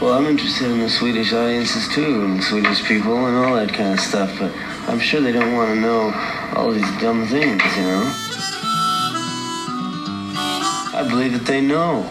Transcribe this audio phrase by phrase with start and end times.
[0.00, 3.94] Well, I'm interested in the Swedish audiences too, and Swedish people and all that kind
[3.94, 4.52] of stuff, but
[4.86, 6.12] I'm sure they don't want to know
[6.54, 8.04] all these dumb things, you know?
[10.94, 12.08] I believe that they know.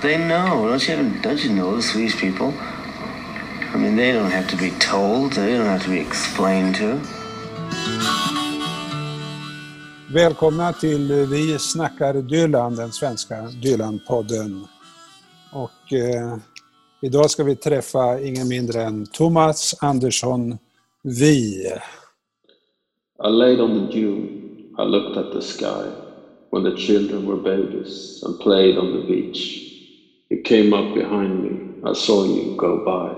[0.00, 0.66] They know.
[0.66, 2.54] Don't you, don't you know the Swedish people?
[2.56, 5.32] I mean, they don't have to be told.
[5.34, 7.00] They don't have to be explained to.
[10.12, 14.68] Välkomna till Vi snackar Dylan, den svenska Dylan-podden.
[15.50, 16.38] Och eh,
[17.00, 20.58] idag ska vi träffa ingen mindre än Thomas Andersson
[21.02, 21.72] Vi.
[23.24, 24.14] I laid on the dew,
[24.78, 25.90] I looked at the sky
[26.50, 29.62] when the children were babies and played on the beach.
[30.28, 31.50] You came up behind me,
[31.90, 33.14] I saw you go by.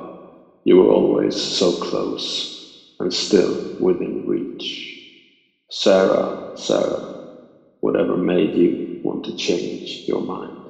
[0.65, 4.99] You were always so close and still within reach.
[5.71, 7.37] Sarah, Sarah,
[7.81, 10.68] whatever made you want to change your mind?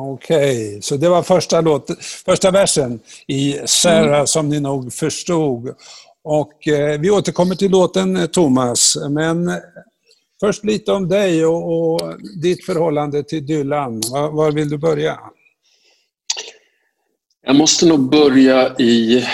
[0.00, 4.26] Okej, okay, så det var första, låt, första versen i Sarah mm.
[4.26, 5.74] som ni nog förstod.
[6.24, 9.52] Och eh, vi återkommer till låten eh, Thomas, men
[10.40, 12.00] först lite om dig och, och
[12.42, 14.00] ditt förhållande till Dylan.
[14.12, 15.18] Var, var, vill du börja?
[17.46, 19.26] Jag måste nog börja i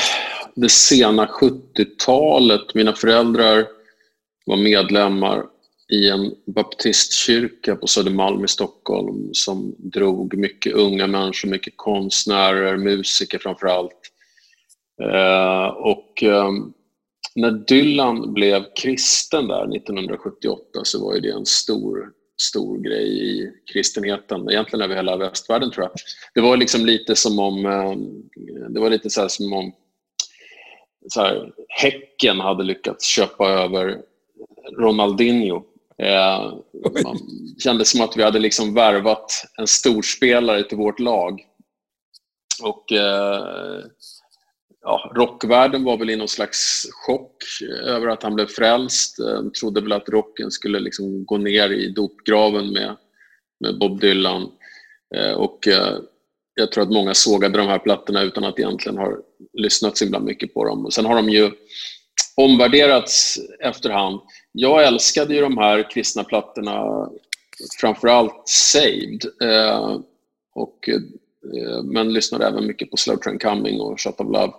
[0.54, 2.74] det sena 70-talet.
[2.74, 3.66] Mina föräldrar
[4.46, 5.42] var medlemmar
[5.88, 13.38] i en baptistkyrka på Södermalm i Stockholm som drog mycket unga människor, mycket konstnärer, musiker
[13.38, 14.00] framför allt.
[15.02, 16.50] Eh, och eh,
[17.34, 22.10] när Dylan blev kristen där 1978 så var det en stor,
[22.42, 25.92] stor grej i kristenheten, egentligen över hela västvärlden tror jag.
[26.34, 27.94] Det var liksom lite som om, eh,
[28.68, 29.72] det var lite så som om
[31.08, 34.02] så här, Häcken hade lyckats köpa över
[34.78, 35.62] Ronaldinho.
[36.02, 36.54] Eh,
[37.04, 37.18] man
[37.58, 41.40] kände som att vi hade liksom värvat en storspelare till vårt lag.
[42.62, 43.84] Och eh,
[44.82, 47.42] ja, rockvärlden var väl i någon slags chock
[47.84, 49.16] över att han blev frälst.
[49.18, 52.96] De trodde väl att rocken skulle liksom gå ner i dopgraven med,
[53.60, 54.50] med Bob Dylan.
[55.16, 55.98] Eh, och eh,
[56.54, 59.16] jag tror att många sågade de här plattorna utan att egentligen ha
[59.52, 60.84] lyssnat så himla mycket på dem.
[60.84, 61.50] Och sen har de ju
[62.36, 64.20] omvärderats efterhand.
[64.56, 67.08] Jag älskade ju de här kristna plattorna,
[67.80, 69.24] framförallt Saved.
[69.42, 70.00] Eh,
[70.54, 74.52] och, eh, men lyssnade även mycket på Slow Train Coming och Shot of Love.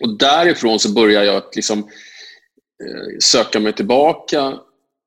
[0.00, 1.78] Och därifrån så började jag att liksom,
[2.84, 4.58] eh, söka mig tillbaka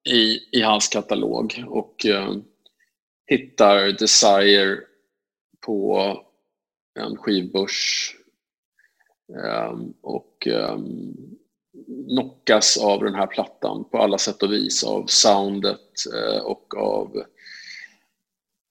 [0.10, 2.34] i, i hans katalog och eh,
[3.26, 4.80] hittar Desire
[5.66, 6.02] på
[7.00, 8.16] en skivbörs
[9.44, 10.78] eh, och eh,
[12.10, 17.24] knockas av den här plattan på alla sätt och vis av soundet eh, och av,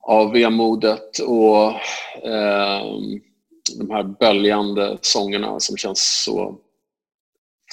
[0.00, 1.64] av vemodet och
[2.28, 2.84] eh,
[3.78, 6.58] de här böljande sångerna som känns så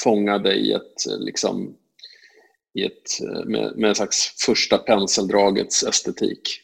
[0.04, 1.76] fångade i ett liksom
[2.74, 6.63] i ett, eh, med, med en slags första penseldragets estetik.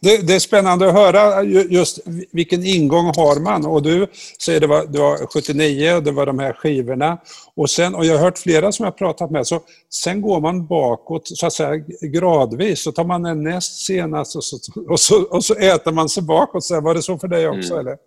[0.00, 1.98] Det, det, är spännande att höra just
[2.32, 3.66] vilken ingång har man.
[3.66, 4.06] Och du
[4.40, 7.18] säger det var, det var 79 och det var de här skivorna.
[7.56, 9.60] Och, sen, och jag har hört flera som jag pratat med, så
[9.90, 12.82] sen går man bakåt så att säga gradvis.
[12.82, 14.56] Så tar man den näst senast och så,
[14.88, 16.64] och så, och så äter man sig bakåt.
[16.64, 17.74] Så var det så för dig också?
[17.74, 17.86] Mm.
[17.86, 17.98] Eller?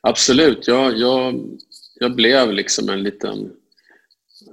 [0.00, 0.68] Absolut.
[0.68, 1.40] Jag, jag,
[2.00, 3.50] jag blev liksom en liten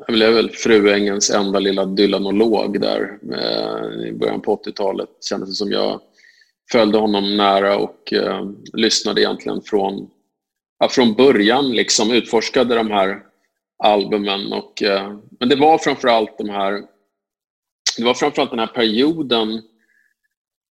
[0.07, 3.19] jag blev väl Fruängens enda lilla dylanolog där
[4.07, 5.09] i början på 80-talet.
[5.29, 6.01] Kändes det som jag
[6.71, 10.09] följde honom nära och eh, lyssnade egentligen från,
[10.79, 13.23] ja, från början, liksom utforskade de här
[13.83, 14.53] albumen.
[14.53, 16.83] Och, eh, men det var framförallt de här
[17.97, 19.61] det var framförallt den här perioden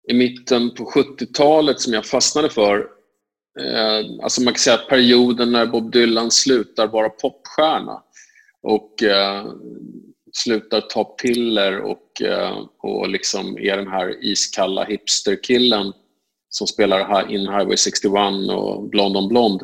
[0.08, 2.88] i mitten på 70-talet som jag fastnade för.
[3.60, 8.04] Eh, alltså man kan säga att perioden när Bob Dylan slutar vara popstjärna
[8.62, 9.46] och eh,
[10.36, 15.94] slutar ta piller och, eh, och liksom är den här iskalla hipsterkillen
[16.50, 18.14] som spelar In Highway 61
[18.50, 19.62] och Blond on Blond.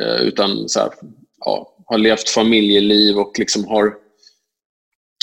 [0.00, 0.90] Eh, utan så här,
[1.38, 3.94] ja, har levt familjeliv och liksom har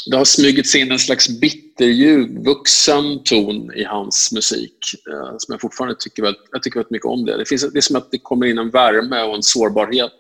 [0.05, 4.77] det har smugit sig in en slags bitterljuv, vuxen ton i hans musik
[5.09, 7.25] eh, som jag fortfarande tycker väldigt, jag tycker väldigt mycket om.
[7.25, 7.37] Det.
[7.37, 10.17] Det, finns, det är som att det kommer in en värme och en sårbarhet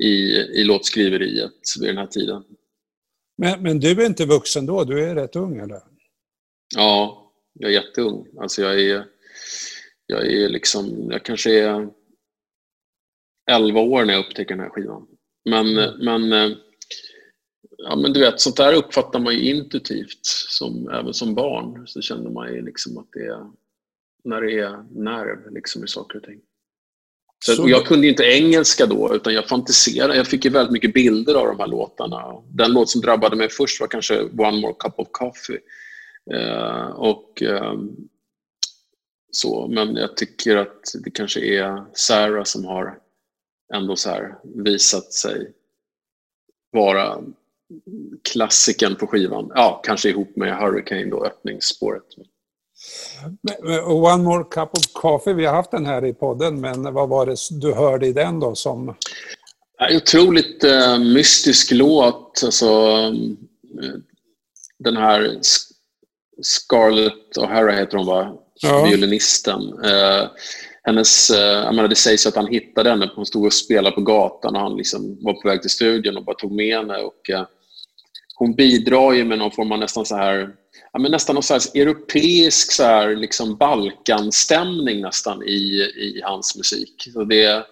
[0.00, 0.10] i,
[0.60, 2.42] i låtskriveriet vid den här tiden.
[3.36, 4.84] Men, men du är inte vuxen då?
[4.84, 5.80] Du är rätt ung eller?
[6.76, 8.26] Ja, jag är jätteung.
[8.40, 9.06] Alltså jag är,
[10.06, 11.88] jag är liksom, jag kanske är
[13.50, 15.06] 11 år när jag upptäcker den här skivan.
[15.44, 16.28] Men, mm.
[16.28, 16.56] men,
[17.78, 21.86] ja, men du vet, sånt där uppfattar man ju intuitivt, som, även som barn.
[21.86, 23.50] Så känner man ju liksom att det är,
[24.24, 26.40] när det är nerv liksom i saker och ting.
[27.46, 30.16] Så, och jag kunde inte engelska då, utan jag fantiserade.
[30.16, 32.42] Jag fick ju väldigt mycket bilder av de här låtarna.
[32.48, 35.58] Den låt som drabbade mig först var kanske One More Cup of Coffee.
[36.32, 37.74] Eh, och eh,
[39.30, 42.98] så, Men jag tycker att det kanske är Sarah som har
[43.74, 45.52] ändå så här visat sig
[46.70, 47.22] vara
[48.22, 49.52] klassiken på skivan.
[49.54, 52.06] Ja, kanske ihop med Hurricane då, öppningsspåret.
[53.86, 57.26] One more cup of coffee, vi har haft den här i podden, men vad var
[57.26, 58.94] det du hörde i den då som...
[59.90, 62.40] Otroligt uh, mystisk låt.
[62.44, 62.66] Alltså,
[62.96, 63.94] uh,
[64.78, 65.38] den här
[66.42, 68.32] Scarlett O'Hara heter hon va?
[68.60, 68.84] Ja.
[68.84, 69.62] Violinisten.
[69.62, 70.28] Uh,
[70.82, 74.56] hennes, jag menar, det sägs att han hittade henne, hon stod och spelade på gatan
[74.56, 76.96] och han liksom var på väg till studion och bara tog med henne.
[76.96, 77.30] Och,
[78.36, 80.54] hon bidrar ju med någon form av nästan så här
[80.92, 87.08] ja, men nästan någon slags europeisk så här, liksom Balkanstämning nästan i, i hans musik.
[87.12, 87.66] Så det,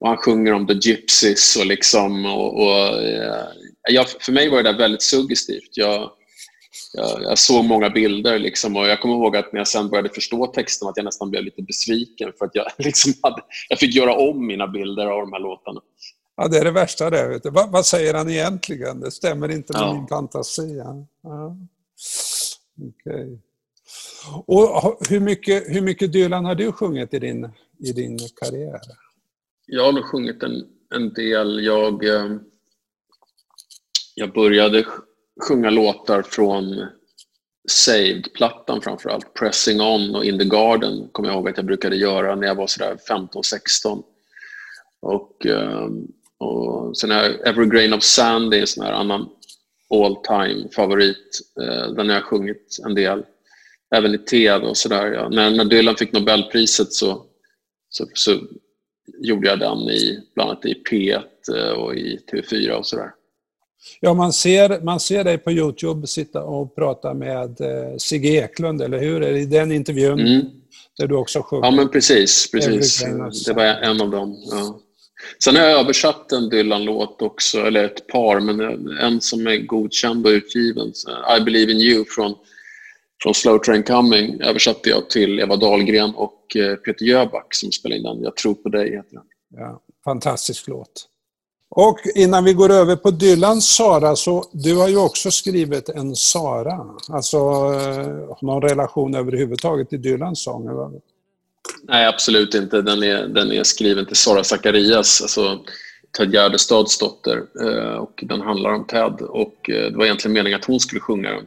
[0.00, 2.26] och han sjunger om the gypsies och liksom...
[2.26, 3.44] Och, och eh,
[3.90, 5.70] jag, för mig var det där väldigt suggestivt.
[5.72, 6.10] Jag,
[6.92, 10.08] jag, jag, såg många bilder liksom, och jag kommer ihåg att när jag sen började
[10.08, 13.94] förstå texten att jag nästan blev lite besviken för att jag, liksom hade, jag fick
[13.94, 15.80] göra om mina bilder av de här låtarna.
[16.36, 17.28] Ja, det är det värsta det.
[17.28, 17.50] Vet du.
[17.50, 19.00] Vad, vad säger han egentligen?
[19.00, 19.94] Det stämmer inte med ja.
[19.94, 20.76] min fantasi.
[21.22, 21.56] Ja.
[22.78, 23.38] Okay.
[24.46, 28.80] Och hur mycket, hur mycket Dylan har du sjungit i din, i din karriär?
[29.66, 30.64] Jag har nog sjungit en,
[30.94, 31.64] en del.
[31.64, 32.36] Jag, eh,
[34.14, 34.86] jag började
[35.48, 36.86] sjunga låtar från
[37.70, 39.34] Saved-plattan framförallt.
[39.34, 42.54] Pressing On och In the Garden kommer jag ihåg att jag brukade göra när jag
[42.54, 44.02] var sådär 15-16.
[45.00, 45.88] Och, eh,
[46.38, 49.28] och sen Every Grain of Sand, det är en sån här annan
[49.94, 51.40] all time favorit.
[51.60, 53.22] Eh, den har jag sjungit en del,
[53.94, 55.12] även i tv och sådär.
[55.12, 55.28] Ja.
[55.28, 57.24] När, när Dylan fick Nobelpriset så,
[57.88, 58.38] så, så,
[59.18, 61.22] gjorde jag den i, bland annat i P1
[61.56, 63.10] eh, och i TV4 och sådär.
[64.00, 68.82] Ja, man ser, man ser dig på Youtube sitta och prata med eh, Sigge Eklund,
[68.82, 69.22] eller hur?
[69.22, 70.46] Är det i den intervjun mm.
[70.98, 71.64] där du också sjunger?
[71.64, 72.50] Ja, men precis.
[72.50, 73.04] precis.
[73.46, 74.36] Det var en av dem.
[74.50, 74.80] Ja.
[75.44, 80.26] Sen har jag översatt en Dylan-låt också, eller ett par, men en som är godkänd
[80.26, 80.92] och utgiven.
[81.38, 82.34] I believe in you från,
[83.22, 87.98] från Slow Train Coming översatte jag till Eva Dahlgren och eh, Peter Jöback som spelade
[87.98, 88.22] in den.
[88.22, 89.24] Jag tror på dig heter den.
[89.56, 91.08] Ja, fantastisk låt.
[91.70, 96.16] Och innan vi går över på Dylans Sara, så du har ju också skrivit en
[96.16, 96.86] Sara.
[97.08, 100.68] Alltså eh, någon relation överhuvudtaget till Dylans sång?
[101.82, 102.82] Nej, absolut inte.
[102.82, 105.60] Den är, den är skriven till Sara Zacharias, alltså
[106.16, 107.42] Ted Gärdestads dotter.
[107.60, 109.20] Eh, och den handlar om Ted.
[109.20, 111.46] Och eh, det var egentligen meningen att hon skulle sjunga den.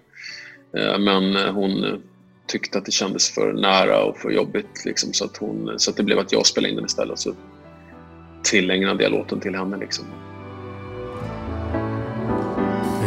[0.77, 2.01] Eh, men hon
[2.47, 4.85] tyckte att det kändes för nära och för jobbigt.
[4.85, 7.19] Liksom, så, att hon, så att det blev att jag spelade in den istället.
[7.19, 7.33] Så
[8.43, 9.77] tillägnade jag låten till henne.
[9.77, 10.05] Liksom.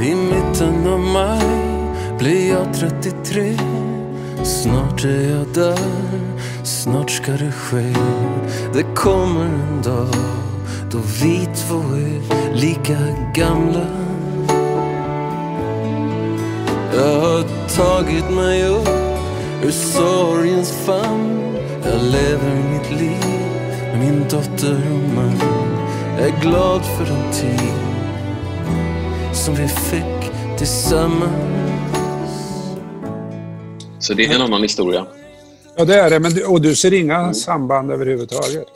[0.02, 1.74] I mitten av maj
[2.18, 3.56] blir jag 33
[4.44, 5.78] Snart är jag där,
[6.62, 7.94] snart ska det ske.
[8.72, 10.14] Det kommer en dag
[10.90, 12.98] då vi två är lika
[13.34, 13.86] gamla.
[16.96, 17.42] Jag har
[17.76, 18.88] tagit mig upp
[19.62, 21.40] ur sorgens famn.
[21.84, 23.44] Jag lever mitt liv
[23.92, 25.38] med min dotter och man.
[26.18, 27.72] Jag är glad för den tid
[29.32, 31.54] som vi fick tillsammans.
[33.98, 35.06] Så det är en annan historia.
[35.76, 36.20] Ja, det är det.
[36.20, 37.34] Men du, och du ser inga mm.
[37.34, 38.66] samband överhuvudtaget?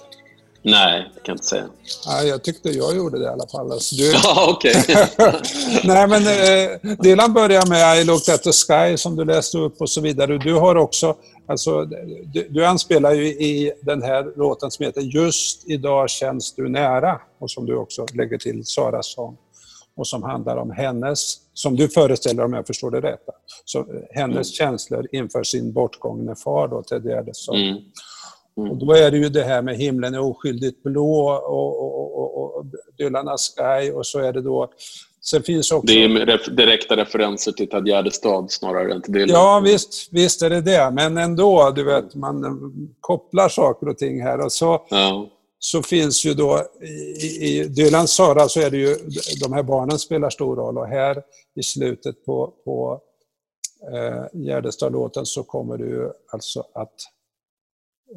[0.62, 1.64] Nej, det kan jag inte säga.
[2.06, 3.72] Nej, jag tyckte jag gjorde det i alla fall.
[3.72, 4.10] Alltså, du...
[4.12, 4.84] Ja, okej.
[5.84, 9.80] Nej, men eh, Dylan börjar med I looked at the sky som du läste upp
[9.80, 10.38] och så vidare.
[10.38, 11.16] Du har också,
[11.48, 11.84] alltså,
[12.24, 17.20] du, du anspelar ju i den här låten som heter Just idag känns du nära
[17.40, 19.36] och som du också lägger till Saras sång
[19.98, 23.20] och som handlar om hennes, som du föreställer om jag förstår det rätt,
[23.64, 24.44] så hennes mm.
[24.44, 27.56] känslor inför sin bortgångne far då, Ted Gärdestad.
[27.56, 27.78] Mm.
[28.58, 28.70] Mm.
[28.70, 32.56] Och då är det ju det här med himlen är oskyldigt blå och, och, och,
[32.56, 32.64] och
[32.98, 34.70] Dylan Sky och så är det då
[35.20, 35.86] Sen finns också...
[35.86, 39.28] Det är direkta referenser till Ted Gärdestad snarare än till Dylan.
[39.28, 40.90] Ja, visst, visst är det det.
[40.90, 44.40] Men ändå, du vet, man kopplar saker och ting här.
[44.40, 45.28] Och så, ja
[45.58, 46.62] så finns ju då
[47.20, 48.96] i, i Dylans Sara så är det ju
[49.40, 51.22] de här barnen spelar stor roll och här
[51.56, 53.00] i slutet på, på
[53.92, 56.94] eh, Gärdestad-låten så kommer det ju alltså att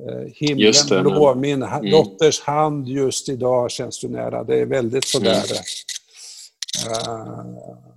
[0.07, 1.91] eh, himlen det, blå, min mm.
[1.91, 4.43] dotters hand just idag känns du nära.
[4.43, 5.43] Det är väldigt sådär.
[5.43, 5.63] Mm.
[6.87, 7.45] Uh,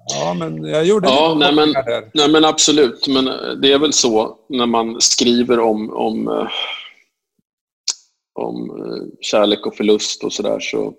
[0.06, 1.74] ja, men jag gjorde ja, nej, men,
[2.14, 3.06] nej, men absolut.
[3.08, 3.24] Men
[3.60, 6.48] det är väl så när man skriver om, om uh
[8.34, 10.94] om eh, kärlek och förlust och sådär så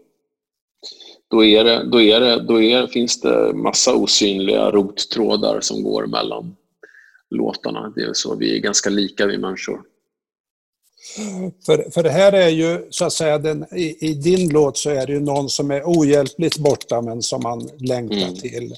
[1.27, 6.05] då, är det, då, är det, då är, finns det massa osynliga rottrådar som går
[6.05, 6.55] mellan
[7.29, 7.93] låtarna.
[7.95, 9.81] Det är så, vi är ganska lika vi människor.
[11.65, 14.89] För, för det här är ju, så att säga, den, i, i, din låt så
[14.89, 18.35] är det ju någon som är ohjälpligt borta men som man längtar mm.
[18.35, 18.73] till.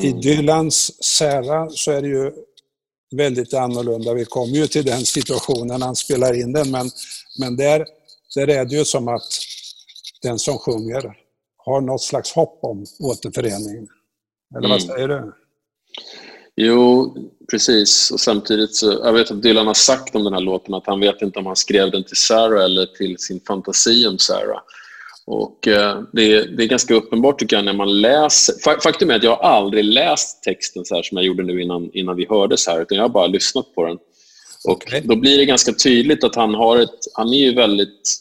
[0.00, 0.20] I mm.
[0.20, 2.32] Dylans Sarah så är det ju
[3.16, 4.14] väldigt annorlunda.
[4.14, 6.90] Vi kommer ju till den situationen när han spelar in den, men,
[7.38, 7.86] men där,
[8.34, 9.28] där är det ju som att
[10.22, 11.16] den som sjunger
[11.56, 13.88] har något slags hopp om återförening.
[14.56, 14.88] Eller vad mm.
[14.88, 15.32] säger du?
[16.56, 17.14] Jo,
[17.50, 18.10] precis.
[18.10, 21.00] Och samtidigt så, jag vet att Dylan har sagt om den här låten att han
[21.00, 24.60] vet inte om han skrev den till Sarah eller till sin fantasi om Sarah.
[25.26, 28.80] Och eh, det, är, det är ganska uppenbart tycker jag när man läser...
[28.82, 32.16] Faktum är att jag aldrig läst texten så här som jag gjorde nu innan, innan
[32.16, 33.98] vi hördes här, utan jag har bara lyssnat på den.
[34.64, 35.00] Och okay.
[35.00, 36.98] Då blir det ganska tydligt att han har ett...
[37.14, 38.18] Han är ju väldigt...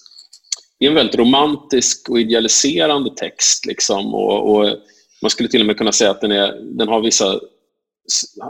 [0.79, 3.65] Det är en väldigt romantisk och idealiserande text.
[3.65, 4.77] Liksom, och, och
[5.21, 7.39] man skulle till och med kunna säga att den, är, den har vissa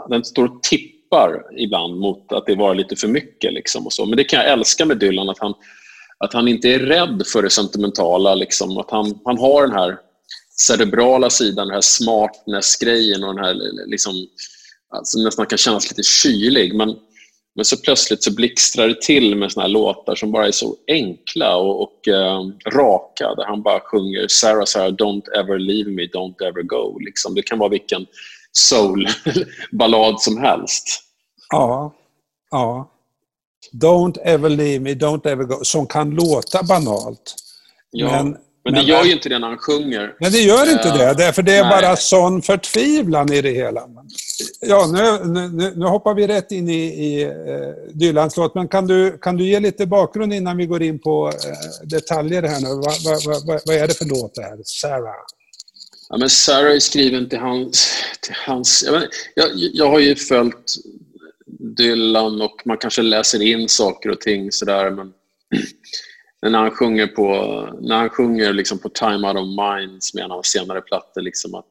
[0.08, 3.52] den står och tippar ibland mot att det var lite för mycket.
[3.52, 4.06] Liksom och så.
[4.06, 5.54] Men det kan jag älska med Dylan, att han,
[6.24, 8.34] att han inte är rädd för det sentimentala.
[8.34, 8.78] Liksom.
[8.78, 9.98] Att han, han har den här
[10.60, 13.54] cerebrala sidan, den här smartness-grejen och den här
[13.86, 14.14] liksom,
[14.96, 16.74] alltså nästan kan kännas lite kylig.
[16.74, 16.96] Men,
[17.54, 20.76] men så plötsligt så blixtrar det till med såna här låtar som bara är så
[20.88, 22.40] enkla och, och eh,
[22.72, 23.34] raka.
[23.34, 26.98] Där han bara sjunger Sarah, Sarah, don't ever leave me, don't ever go.
[26.98, 27.34] Liksom.
[27.34, 28.06] Det kan vara vilken
[28.52, 31.02] soul-ballad som helst.
[31.50, 31.94] Ja,
[32.50, 32.95] ja.
[33.72, 37.34] Don't ever leave me, don't ever go, som kan låta banalt.
[37.90, 40.14] Ja, men, men det gör ju inte det när han sjunger.
[40.20, 41.70] Men det gör inte det, eh, därför det är nej.
[41.70, 43.82] bara sån förtvivlan i det hela.
[44.60, 47.32] Ja, nu, nu, nu hoppar vi rätt in i, i uh,
[47.92, 51.26] Dylans låt, men kan du, kan du ge lite bakgrund innan vi går in på
[51.26, 52.68] uh, detaljer här nu?
[52.68, 54.58] Vad va, va, va, är det för låt det här?
[54.64, 55.14] Sarah?
[56.08, 57.88] Ja, men Sarah är skriven till hans...
[58.20, 60.76] Till hans jag, vet, jag, jag har ju följt
[61.76, 65.12] Dylan och man kanske läser in saker och ting sådär men
[66.50, 67.28] när han sjunger på,
[67.80, 71.20] när han sjunger liksom på Time Out of Mind som är en av senare plattor
[71.20, 71.66] liksom att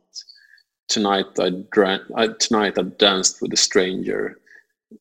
[0.93, 4.35] Tonight I, drank, I, tonight I danced with a stranger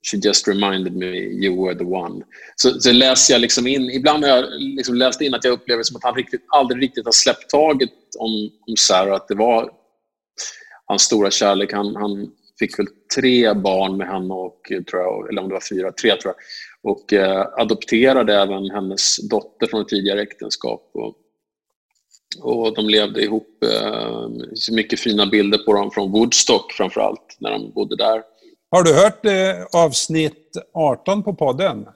[0.02, 1.10] She just reminded me
[1.44, 2.22] you were the one.
[2.56, 5.82] Så, så läser jag liksom in, ibland har jag liksom läst in att jag upplever
[5.82, 9.70] som att han riktigt, aldrig riktigt har släppt taget om, om Sarah, att det var
[10.86, 11.72] hans stora kärlek.
[11.72, 15.68] Han, han fick väl tre barn med henne, och, tror jag, eller om det var
[15.70, 16.36] fyra, tre tror jag.
[16.92, 20.90] Och eh, adopterade även hennes dotter från ett tidigare äktenskap.
[20.94, 21.14] Och,
[22.42, 23.64] och de levde ihop.
[23.64, 24.28] Eh,
[24.72, 28.22] mycket fina bilder på dem från Woodstock framför allt, när de bodde där.
[28.70, 31.86] Har du hört eh, avsnitt 18 på podden?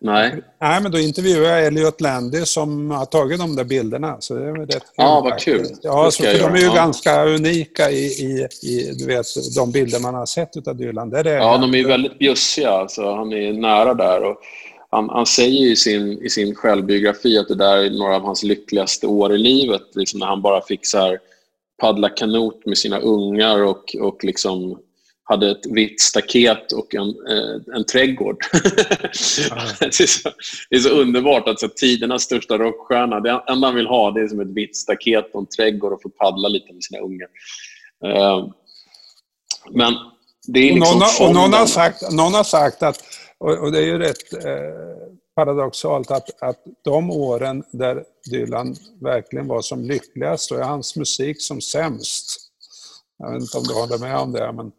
[0.00, 0.42] Nej.
[0.60, 4.16] Nej, men då intervjuade jag Elliot Landy som har tagit de där bilderna.
[4.20, 5.66] Så det är rätt Ja, vad kul.
[5.82, 6.74] Ja, så, de är ju ja.
[6.74, 9.26] ganska unika i, i, i, du vet,
[9.56, 11.10] de bilder man har sett av Dylan.
[11.10, 12.70] Det är ja, de är ju väldigt bjussiga.
[12.70, 14.24] Alltså, han är nära där.
[14.24, 14.36] Och
[14.90, 18.42] han, han säger i sin, i sin självbiografi att det där är några av hans
[18.42, 19.82] lyckligaste år i livet.
[19.94, 20.62] Liksom när han bara
[20.94, 21.18] här,
[21.80, 24.78] paddla kanot med sina ungar och, och liksom
[25.28, 28.36] hade ett vitt staket och en, eh, en trädgård.
[29.80, 30.30] det, är så,
[30.70, 34.20] det, är så, underbart att så tidernas största rockstjärna, det enda han vill ha det
[34.20, 37.28] är som ett vitt staket och en trädgård och få paddla lite med sina ungar.
[38.04, 38.48] Eh,
[39.70, 39.94] men
[40.46, 40.96] det är liksom...
[40.96, 43.02] Och någon, och någon, har sagt, någon har sagt att,
[43.38, 49.62] och, det är ju rätt eh, paradoxalt, att, att de åren där Dylan verkligen var
[49.62, 52.40] som lyckligast, då är hans musik som sämst.
[53.18, 54.72] Jag vet inte om du håller med om det, men...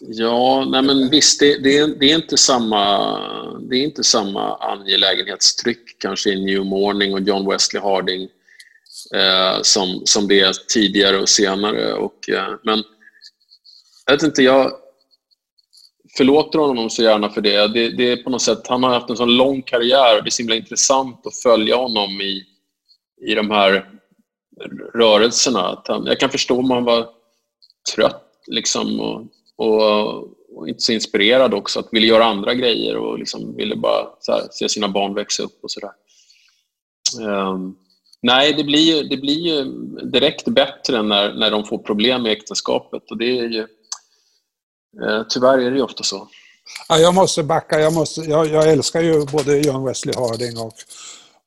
[0.00, 3.18] Ja, nej men visst, det, det, det, är inte samma,
[3.58, 8.28] det är inte samma angelägenhetstryck kanske i New Morning och John Wesley Harding
[9.14, 11.92] eh, som, som det är tidigare och senare.
[11.92, 12.82] Och, eh, men
[14.06, 14.72] jag vet inte, jag
[16.16, 17.68] förlåter honom så gärna för det.
[17.68, 17.90] det.
[17.90, 20.18] Det är på något sätt, han har haft en sån lång karriär.
[20.18, 22.44] och Det är så himla intressant att följa honom i,
[23.30, 23.88] i de här
[24.94, 25.60] rörelserna.
[25.68, 27.08] Att han, jag kan förstå om han var
[27.94, 30.14] trött liksom, och och,
[30.56, 34.48] och, inte så inspirerad också, att ville göra andra grejer och liksom ville bara här,
[34.50, 35.92] se sina barn växa upp och sådär.
[37.20, 37.76] Um,
[38.22, 39.64] nej, det blir, ju, det blir ju
[40.02, 43.62] direkt bättre när, när de får problem med äktenskapet och det är ju,
[45.02, 46.28] uh, tyvärr är det ju ofta så.
[46.88, 47.80] Ja, jag måste backa.
[47.80, 50.74] Jag, måste, jag, jag älskar ju både John Wesley Harding och,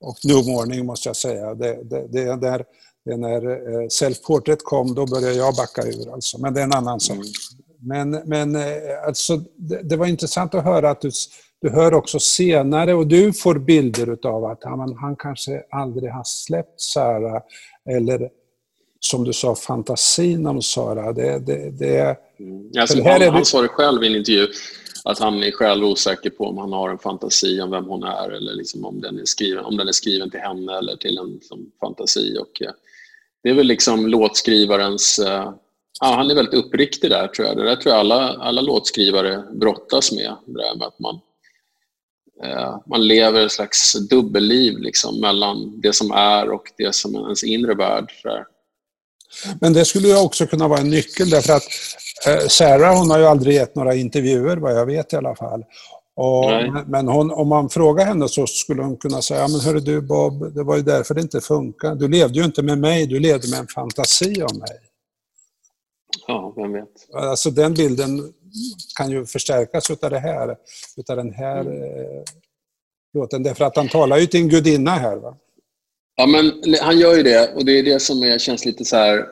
[0.02, 1.56] och New Morning, måste jag säga.
[1.56, 2.66] Det, det, det, där,
[3.06, 6.14] det när eh, Self Portrait kom, då började jag backa ur.
[6.14, 6.38] Alltså.
[6.38, 7.18] Men det är en annan sak.
[7.86, 8.64] Men, men eh,
[9.08, 11.12] alltså, det, det, var intressant att höra att du,
[11.62, 16.24] du hör också senare och du får bilder av att han, han kanske aldrig har
[16.24, 17.42] släppt Sara
[17.90, 18.30] eller
[19.00, 21.14] som du sa, fantasin om Sara.
[21.14, 22.72] Det, det, det, mm.
[22.80, 23.30] alltså, han, det...
[23.30, 24.48] han sa det själv i en intervju,
[25.04, 28.30] att han är själv osäker på om han har en fantasi om vem hon är
[28.30, 31.34] eller liksom om, den är skriven, om den är skriven till henne eller till en
[31.34, 32.38] liksom, fantasi.
[32.38, 32.72] Och, eh,
[33.44, 35.20] det är väl liksom låtskrivarens...
[35.20, 35.54] Eh,
[36.02, 37.58] ja, han är väldigt uppriktig där, tror jag.
[37.58, 40.36] Det där tror jag alla, alla låtskrivare brottas med.
[40.46, 41.20] Det där med att man,
[42.44, 47.22] eh, man lever ett slags dubbelliv liksom, mellan det som är och det som är
[47.22, 48.12] ens inre värld.
[49.62, 51.64] Men det skulle ju också kunna vara en nyckel därför att
[52.28, 55.64] eh, Sarah hon har ju aldrig gett några intervjuer vad jag vet i alla fall.
[56.18, 56.52] Och,
[56.88, 60.54] men hon, om man frågar henne så skulle hon kunna säga, men hörru du Bob,
[60.54, 61.96] det var ju därför det inte funkade.
[61.96, 64.78] Du levde ju inte med mig, du levde med en fantasi om mig.
[66.28, 67.14] Ja, vem vet.
[67.14, 68.34] Alltså den bilden
[68.98, 70.58] kan ju förstärkas utav det här,
[70.98, 71.84] utav den här mm.
[71.84, 72.24] eh,
[73.14, 73.44] låten.
[73.44, 75.18] Därför att han talar ju till en gudinna här.
[75.18, 75.38] Va?
[76.16, 78.96] Ja, men han gör ju det och det är det som är, känns lite så
[78.96, 79.26] här...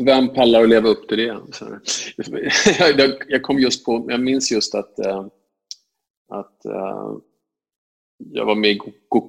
[0.00, 1.24] Vem pallar att leva upp till det?
[2.78, 5.26] jag, jag kom just på, jag minns just att, äh,
[6.32, 7.12] att äh,
[8.30, 8.80] jag var med i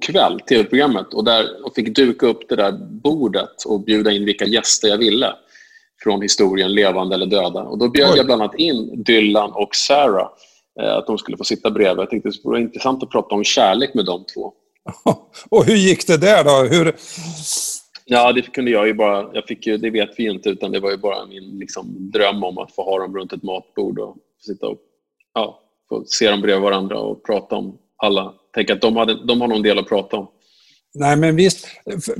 [0.02, 4.44] kväll, tv-programmet, och, där, och fick duka upp det där bordet och bjuda in vilka
[4.44, 5.34] gäster jag ville
[6.04, 7.62] från historien, levande eller döda.
[7.62, 8.16] Och då bjöd Oj.
[8.16, 10.28] jag bland annat in Dylan och Sarah,
[10.80, 12.02] äh, att de skulle få sitta bredvid.
[12.02, 14.52] Jag tänkte det skulle vara intressant att prata om kärlek med de två.
[15.48, 16.76] Och hur gick det där då?
[16.76, 16.94] Hur...
[18.04, 19.30] Ja, det kunde jag ju bara.
[19.32, 22.44] Jag fick ju, det vet vi inte, utan det var ju bara min liksom, dröm
[22.44, 24.78] om att få ha dem runt ett matbord och sitta och
[25.34, 28.34] ja, få se dem bredvid varandra och prata om alla.
[28.54, 30.28] Tänk att de, hade, de har någon del att prata om.
[30.94, 31.66] Nej, men visst.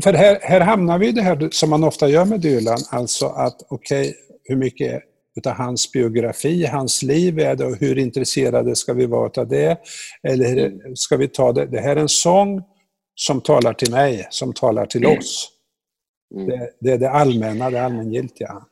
[0.02, 3.26] För här, här hamnar vi i det här som man ofta gör med Dylan, alltså
[3.26, 4.14] att okej, okay,
[4.44, 5.02] hur mycket
[5.36, 9.78] utav hans biografi, hans liv är det och hur intresserade ska vi vara av det?
[10.22, 12.62] Eller ska vi ta det, det här är en sång
[13.14, 15.18] som talar till mig, som talar till mm.
[15.18, 15.50] oss.
[16.34, 16.46] Mm.
[16.46, 18.62] Det, det, är det allmänna, det allmängiltiga.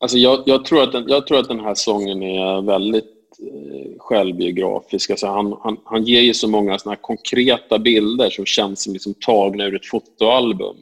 [0.00, 3.92] Alltså jag, jag, tror att den, jag tror att den här sången är väldigt Eh,
[3.98, 5.10] självbiografisk.
[5.10, 9.14] Alltså han, han, han ger ju så många såna konkreta bilder som känns som liksom
[9.14, 10.76] tagna ur ett fotoalbum.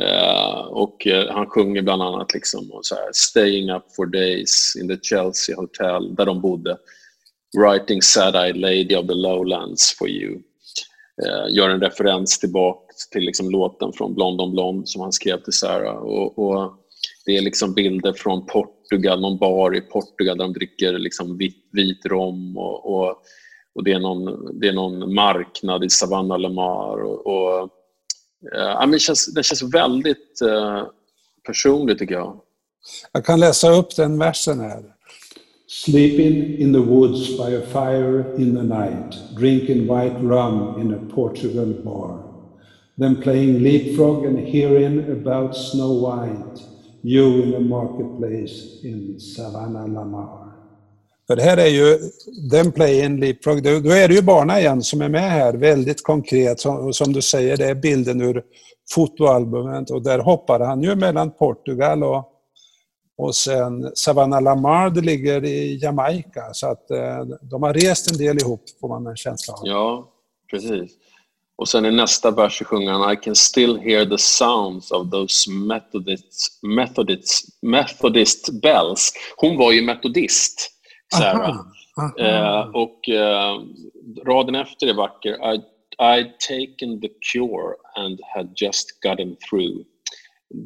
[0.00, 4.88] Uh, och uh, han sjunger bland annat liksom, så här, “Staying up for days in
[4.88, 6.76] the Chelsea Hotel” där de bodde.
[7.58, 10.32] “Writing sad-eyed lady of the lowlands for you”
[11.26, 15.42] uh, gör en referens tillbaka till liksom, låten från Blond on Blond som han skrev
[15.42, 15.96] till Sarah.
[15.96, 16.72] Och, och,
[17.26, 18.46] det är liksom bilder från
[18.92, 23.16] Portugal, någon bar i Portugal där de dricker liksom vit, vit rom och, och,
[23.74, 27.02] och det, är någon, det är någon marknad i Savannah Lamar.
[27.02, 27.68] och, och
[28.52, 30.82] Ja, men det, känns, det känns väldigt eh,
[31.46, 32.40] personligt tycker jag.
[33.12, 34.82] Jag kan läsa upp den versen här.
[35.66, 41.14] Sleeping in the woods by a fire in the night, drinking white rum in a
[41.14, 42.18] Portugal bar.
[42.98, 46.71] Then playing leapfrog and hearing about Snow White,
[47.02, 50.52] you in the marketplace in Savannah Lamar.
[51.26, 51.98] För det här är ju
[52.50, 53.62] den play-in leapfrog.
[53.62, 56.60] Då är det ju barnen igen som är med här, väldigt konkret.
[56.60, 58.42] Som, som du säger, det är bilden ur
[58.90, 62.28] fotoalbumet och där hoppar han ju mellan Portugal och,
[63.16, 66.42] och sen Savannah Lamar, det ligger i Jamaica.
[66.52, 69.60] Så att eh, de har rest en del ihop, får man en känsla av.
[69.62, 70.08] Ja,
[70.50, 70.92] precis.
[71.62, 75.50] Och sen i nästa vers sjunger han I can still hear the sounds of those
[75.50, 79.12] Methodist, Methodist, Methodist bells.
[79.36, 80.70] Hon var ju metodist.
[81.14, 81.50] Sarah.
[81.50, 81.64] Aha,
[81.96, 82.26] aha.
[82.26, 83.60] Eh, och eh,
[84.26, 85.54] raden efter är vacker.
[85.54, 85.60] I,
[85.98, 89.84] I'd taken the cure and had just gotten through.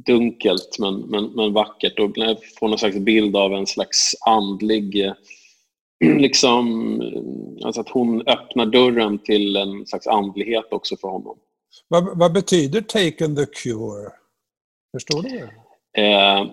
[0.06, 5.04] Dunkelt men, men, men vackert och jag får någon slags bild av en slags andlig
[5.04, 5.12] eh,
[6.20, 7.00] liksom,
[7.64, 11.38] alltså att hon öppnar dörren till en slags andlighet också för honom.
[11.88, 14.10] Vad, vad betyder taken the cure?
[14.92, 15.50] Förstår du det?
[16.02, 16.46] Eh,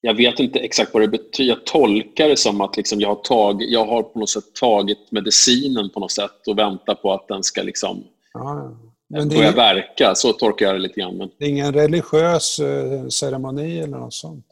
[0.00, 1.50] jag vet inte exakt vad det betyder.
[1.50, 5.10] Jag tolkar det som att liksom jag, har tag, jag har på något sätt tagit
[5.12, 8.76] medicinen på något sätt och väntar på att den ska liksom ja,
[9.08, 9.56] men börja är...
[9.56, 10.14] verka.
[10.14, 11.16] Så tolkar jag det lite grann.
[11.16, 11.30] Men...
[11.38, 14.46] Det är ingen religiös uh, ceremoni eller något sånt?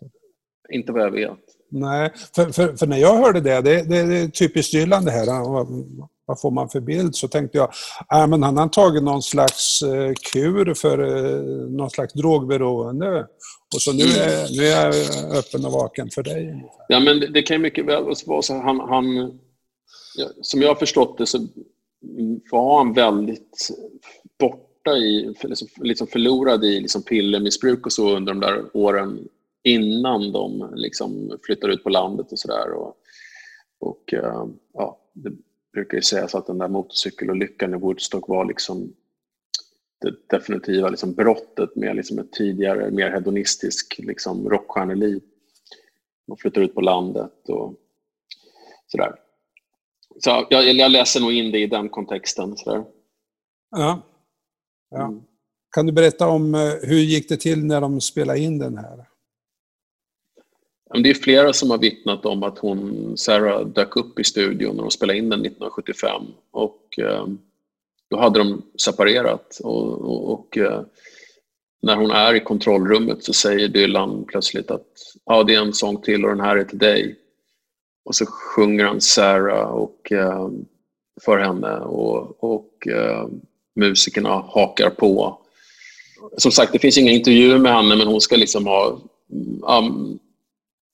[0.69, 1.46] Inte vad jag vet.
[1.71, 5.11] Nej, för, för, för när jag hörde det, det, det, det är typiskt Dylan det
[5.11, 5.27] här.
[6.27, 7.15] Vad får man för bild?
[7.15, 7.73] Så tänkte jag,
[8.15, 13.27] äh, men han har tagit någon slags eh, kur för eh, någon slags drogberoende
[13.75, 14.95] och så nu är, nu är jag
[15.39, 16.65] öppen och vaken för dig.
[16.89, 18.55] Ja, men det, det kan ju mycket väl vara så.
[18.55, 19.17] Han, han,
[20.17, 21.39] ja, som jag har förstått det så
[22.51, 23.69] var han väldigt
[24.41, 29.29] borta i, liksom, liksom förlorad i liksom pillermissbruk och så under de där åren
[29.67, 32.73] innan de liksom flyttade ut på landet och sådär.
[33.79, 35.33] Och uh, ja, det
[35.73, 38.93] brukar ju sägas att den där motorcykelolyckan i Woodstock var liksom
[40.01, 45.23] det definitiva liksom brottet med liksom ett tidigare, mer hedonistisk liksom rockstjärneliv.
[46.29, 47.75] Man flyttar ut på landet och
[48.87, 49.15] sådär.
[50.21, 52.57] Så jag, jag läser nog in det i den kontexten.
[52.57, 52.85] Sådär.
[53.71, 54.03] Ja.
[54.91, 55.05] ja.
[55.05, 55.23] Mm.
[55.71, 59.07] Kan du berätta om eh, hur gick det till när de spelade in den här?
[60.95, 64.83] Det är flera som har vittnat om att hon, Sarah dök upp i studion när
[64.83, 66.23] de spelade in den 1975.
[66.51, 67.27] Och, eh,
[68.11, 69.61] då hade de separerat.
[69.65, 70.81] Och, och, och eh,
[71.83, 74.87] när hon är i kontrollrummet så säger Dylan plötsligt att
[75.25, 77.17] ja, det är en sång till och den här är till dig.
[78.05, 80.49] Och så sjunger han Sarah och, eh,
[81.25, 82.89] för henne och, och
[83.75, 85.39] musikerna hakar på.
[86.37, 89.01] Som sagt, det finns inga intervjuer med henne men hon ska liksom ha...
[89.69, 90.16] Mm,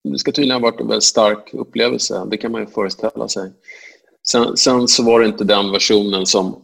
[0.04, 3.52] det ska tydligen ha varit en väldigt stark upplevelse, det kan man ju föreställa sig.
[4.26, 6.62] Sen, sen så var det inte den versionen som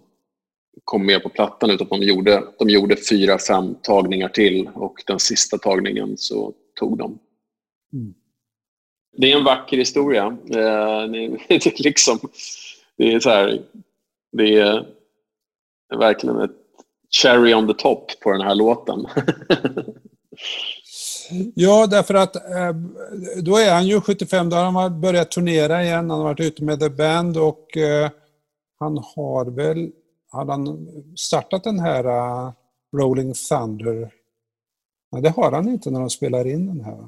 [0.84, 5.18] kom med på plattan utan de gjorde, de gjorde fyra, fem tagningar till och den
[5.18, 7.18] sista tagningen så tog de.
[7.92, 8.14] Mm.
[9.16, 10.26] Det är en vacker historia.
[10.26, 12.18] Eh, det, är liksom,
[12.96, 13.62] det är så här,
[14.32, 14.86] det är
[15.98, 16.56] verkligen ett
[17.10, 19.06] cherry on the top på den här låten.
[21.54, 22.74] ja, därför att eh,
[23.42, 26.64] då är han ju 75, då har han börjat turnera igen, han har varit ute
[26.64, 28.10] med The Band och eh,
[28.78, 29.90] han har väl
[30.30, 32.52] hade han startat den här eh,
[32.96, 34.10] Rolling Thunder?
[35.12, 37.06] Nej, det har han inte när de spelar in den här.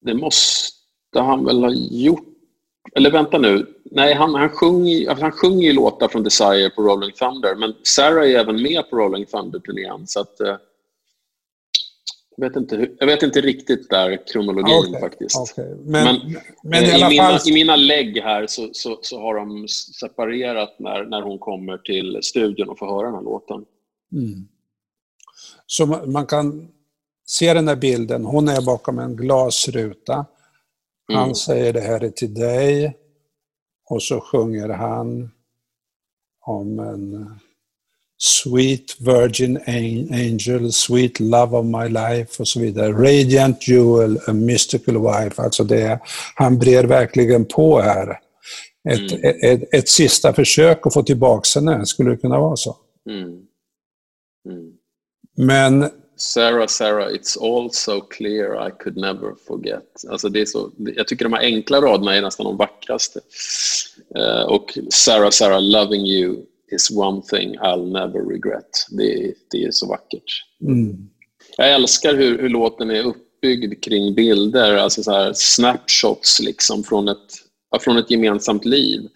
[0.00, 2.24] Det måste han väl ha gjort.
[2.92, 3.66] Eller vänta nu.
[3.84, 7.74] Nej, han, han, sjunger, alltså, han sjunger ju låtar från Desire på Rolling Thunder, men
[7.82, 10.06] Sarah är även med på Rolling Thunder-turnén.
[10.06, 10.56] Så att, uh,
[12.40, 15.36] jag vet, inte, jag vet inte riktigt där kronologin okay, faktiskt.
[15.40, 15.74] Okay.
[15.74, 17.48] Men, men, men i, i, mina, fall...
[17.48, 19.68] i, mina, lägg här så, så, så, har de
[20.00, 23.64] separerat när, när hon kommer till studion och får höra den här låten.
[24.12, 24.48] Mm.
[25.66, 26.68] Så man kan
[27.26, 30.26] se den här bilden, hon är bakom en glasruta.
[31.12, 31.34] Han mm.
[31.34, 32.96] säger det här är till dig.
[33.90, 35.30] Och så sjunger han
[36.40, 37.38] om en
[38.20, 39.58] Sweet Virgin
[40.12, 42.92] Angel, Sweet Love of My Life och så vidare.
[42.92, 45.42] Radiant Jewel, A Mystical Wife.
[45.42, 46.00] Alltså det,
[46.34, 48.20] han brer verkligen på här.
[48.88, 49.24] Ett, mm.
[49.24, 52.76] ett, ett, ett, sista försök att få tillbaka henne, skulle det kunna vara så?
[53.10, 53.28] Mm.
[54.48, 54.72] Mm.
[55.36, 55.90] Men...
[56.16, 60.04] Sarah, Sarah, it's all so clear I could never forget.
[60.10, 63.20] Alltså det är så, jag tycker de här enkla raderna är nästan de vackraste.
[64.16, 66.36] Uh, och Sarah, Sarah, loving you
[66.72, 68.86] is one thing I'll never regret.
[68.90, 70.44] Det, det är så vackert.
[70.62, 71.08] Mm.
[71.56, 77.08] Jag älskar hur, hur låten är uppbyggd kring bilder, alltså så här snapshots liksom från
[77.08, 77.32] ett,
[77.80, 79.08] från ett gemensamt liv.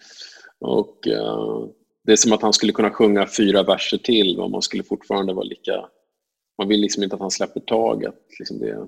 [0.59, 1.67] Och uh,
[2.05, 5.33] Det är som att han skulle kunna sjunga fyra verser till och man skulle fortfarande
[5.33, 5.85] vara lika...
[6.57, 8.15] Man vill liksom inte att han släpper taget.
[8.39, 8.87] Liksom det,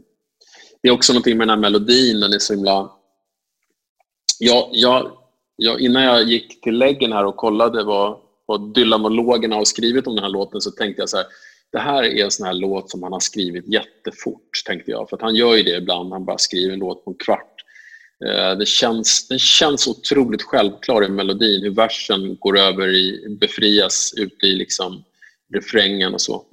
[0.82, 2.92] det är också någonting med den här melodin, den är så himla...
[4.40, 5.12] Jag, jag,
[5.56, 10.16] jag, innan jag gick till läggen här och kollade vad, vad Dylanologerna har skrivit om
[10.16, 11.26] den här låten så tänkte jag så här,
[11.72, 15.10] det här är en sån här låt som han har skrivit jättefort, tänkte jag.
[15.10, 17.56] För att han gör ju det ibland, han bara skriver en låt på en kvart.
[18.26, 24.14] Eh, det känns, den känns otroligt självklar i melodin, hur versen går över i, befrias
[24.18, 25.04] ute i liksom
[25.54, 26.46] refrängen och så.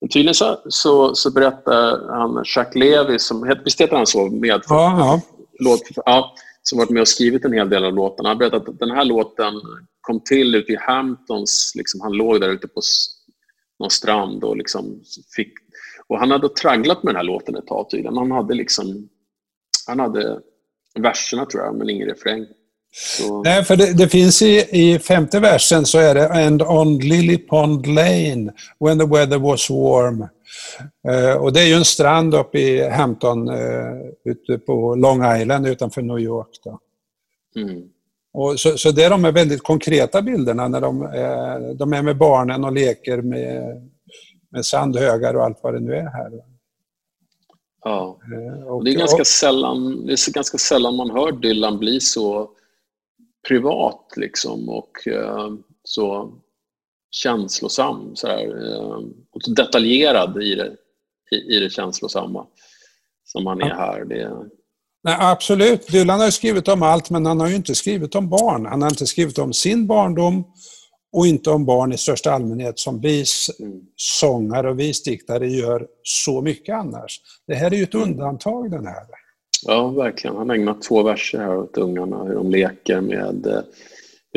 [0.00, 4.26] Men tydligen så, så, så berättar han, Jacques Levi, som, visst heter han så?
[4.26, 5.20] Med, ja, ja.
[5.60, 6.34] Låt, ja,
[6.68, 8.28] som varit med och skrivit en hel del av låtarna.
[8.28, 9.54] Han berättade att den här låten
[10.00, 11.72] kom till ute i Hamptons.
[11.74, 12.80] Liksom, han låg där ute på
[13.78, 15.02] någon strand och liksom
[15.36, 15.52] fick...
[16.06, 18.16] Och han hade tragglat med den här låten ett tag tydligen.
[18.16, 19.08] Han hade liksom...
[19.86, 20.40] Han hade
[20.98, 22.46] verserna tror jag, men ingen refräng.
[22.92, 23.42] Så...
[23.42, 27.38] Nej, för det, det, finns i, i femte versen så är det And on Lily
[27.38, 30.26] Pond Lane when the weather was warm.
[31.08, 35.66] Uh, och det är ju en strand uppe i Hampton, uh, ute på Long Island
[35.66, 36.60] utanför New York.
[36.64, 36.80] Då.
[37.56, 37.82] Mm.
[38.32, 42.02] Och så, så det är de här väldigt konkreta bilderna när de, eh, de är
[42.02, 43.88] med barnen och leker med,
[44.50, 46.30] med sandhögar och allt vad det nu är här.
[47.84, 48.18] Ja.
[48.34, 52.50] Eh, och, det, är ganska sällan, det är ganska sällan man hör Dylan bli så
[53.48, 55.48] privat liksom och eh,
[55.84, 56.32] så
[57.10, 58.96] känslosam så här, eh,
[59.30, 60.76] och detaljerad i det,
[61.30, 62.46] i, i det känslosamma
[63.24, 64.04] som han är här.
[64.04, 64.32] Det,
[65.04, 65.86] Nej, absolut.
[65.86, 68.66] Dylan har skrivit om allt, men han har ju inte skrivit om barn.
[68.66, 70.44] Han har inte skrivit om sin barndom
[71.12, 77.20] och inte om barn i största allmänhet som vissångare och visdiktare gör så mycket annars.
[77.46, 78.08] Det här är ju ett mm.
[78.08, 79.04] undantag den här.
[79.66, 80.36] Ja, verkligen.
[80.36, 83.60] Han har ägnat två verser här åt ungarna, hur de leker med eh,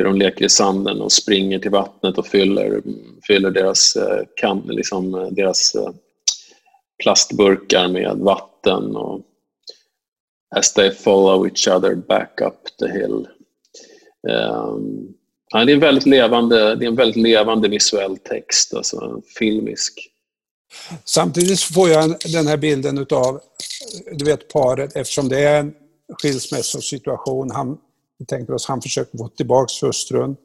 [0.01, 2.81] hur de leker i sanden och springer till vattnet och fyller,
[3.27, 5.89] fyller deras, eh, kan, liksom, eh, deras eh,
[7.03, 9.21] plastburkar med vatten och
[10.55, 13.27] as they follow each other back up the hill.
[14.27, 15.13] Um,
[15.49, 20.09] ja, det, är en väldigt levande, det är en väldigt levande visuell text, alltså filmisk.
[21.05, 23.39] Samtidigt får jag den här bilden utav
[24.11, 25.73] du vet paret, eftersom det är en
[26.21, 27.51] skilsmässosituation.
[27.51, 27.77] Han,
[28.21, 30.35] vi tänker oss, han försöker få tillbaka hustrun.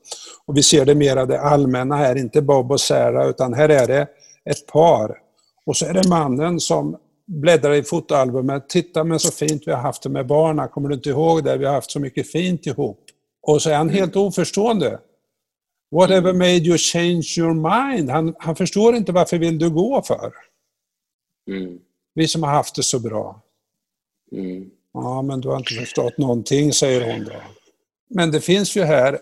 [0.47, 3.87] Och vi ser det mera det allmänna här, inte Bob och Sarah, utan här är
[3.87, 4.07] det
[4.51, 5.19] ett par.
[5.67, 8.69] Och så är det mannen som bläddrar i fotoalbumet.
[8.69, 10.69] Titta men så fint vi har haft det med barnen.
[10.69, 11.57] Kommer du inte ihåg det?
[11.57, 13.05] Vi har haft så mycket fint ihop.
[13.43, 14.99] Och så är han helt oförstående.
[15.91, 18.11] Whatever made you change your mind?
[18.11, 20.33] Han, han förstår inte varför vill du gå för.
[21.51, 21.79] Mm.
[22.15, 23.43] Vi som har haft det så bra.
[24.33, 24.71] Mm.
[24.93, 27.33] Ja, men du har inte förstått någonting, säger hon då.
[28.09, 29.19] Men det finns ju här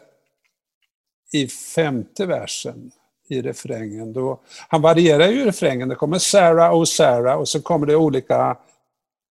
[1.32, 2.90] i femte versen
[3.28, 4.12] i refrängen.
[4.12, 5.88] Då, han varierar ju i refrängen.
[5.88, 8.56] Det kommer Sarah och Sarah och så kommer det olika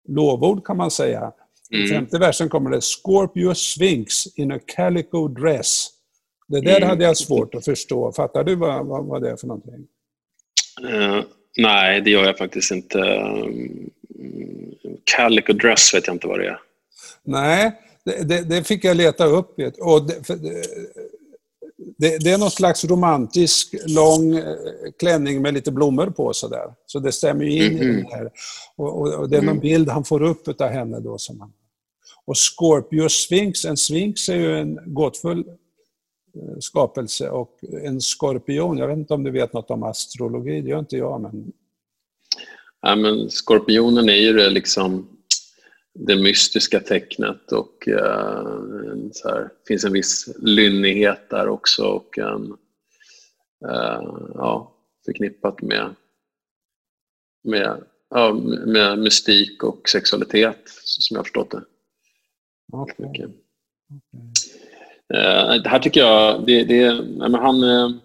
[0.09, 1.33] lovord kan man säga.
[1.73, 1.85] Mm.
[1.85, 5.89] I femte versen kommer det Scorpio Sphinx in a calico dress.
[6.49, 6.89] Det där mm.
[6.89, 8.13] hade jag svårt att förstå.
[8.13, 9.87] Fattar du vad, vad, vad det är för någonting?
[10.85, 11.23] Uh,
[11.57, 12.99] nej, det gör jag faktiskt inte.
[12.99, 13.91] Um,
[15.05, 16.61] calico dress vet jag inte vad det är.
[17.23, 17.73] Nej,
[18.05, 19.59] det, det, det fick jag leta upp.
[19.81, 20.37] Och det,
[21.99, 24.55] det, det, är någon slags romantisk lång eh,
[24.99, 26.75] klänning med lite blommor på sådär.
[26.87, 27.83] Så det stämmer ju in mm -hmm.
[27.83, 27.97] i mhm.
[27.97, 28.31] den här.
[28.77, 29.61] Och, och, och, det är någon mm.
[29.61, 31.19] bild han får upp av henne då.
[31.19, 31.53] Som han,
[32.25, 38.89] och Scorpio Sphinx, en sphinx är ju en gåtfull eh, skapelse och en skorpion, jag
[38.89, 41.53] vet inte om du vet något om astrologi, det gör inte jag men...
[42.83, 45.09] Ja, men skorpionen är ju det liksom
[45.95, 52.57] det mystiska tecknet och uh, så här, finns en viss lynnighet där också och en,
[53.67, 54.75] uh, ja,
[55.05, 55.95] förknippat med,
[57.45, 58.33] med, ja,
[58.67, 61.63] med mystik och sexualitet som jag har förstått det.
[62.73, 63.07] Okay.
[63.07, 63.27] Okay.
[65.15, 68.01] Uh, det här tycker jag, det, det, han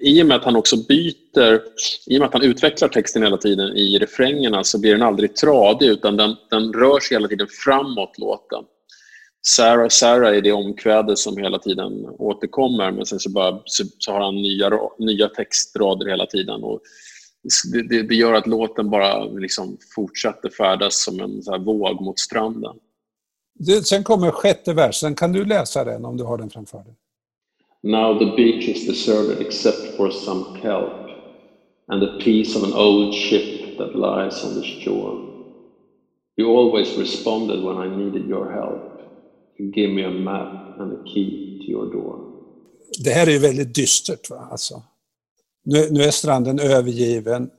[0.00, 1.62] i och med att han också byter,
[2.06, 5.36] i och med att han utvecklar texten hela tiden i refrängerna så blir den aldrig
[5.36, 8.64] tradig utan den, den rör sig hela tiden framåt, låten.
[9.46, 14.12] Sarah, Sarah är det omkväde som hela tiden återkommer men sen så, bara, så, så
[14.12, 16.64] har han nya, nya textrader hela tiden.
[16.64, 16.80] Och
[17.72, 22.18] det, det, det gör att låten bara liksom fortsätter färdas som en så våg mot
[22.18, 22.76] stranden.
[23.54, 25.14] Det, sen kommer sjätte versen.
[25.14, 26.94] Kan du läsa den om du har den framför dig?
[27.82, 31.10] Now the beach is deserted except for some kelp
[31.88, 35.28] and the piece of an old ship that lies on the shore.
[36.36, 39.00] You always responded when I needed your help.
[39.58, 42.28] You gave me a map and a key to your door.
[42.98, 44.30] Det här är ju väldigt dystert.
[44.30, 44.48] Va?
[44.50, 44.82] Alltså.
[45.64, 47.50] Nu, nu är stranden övergiven,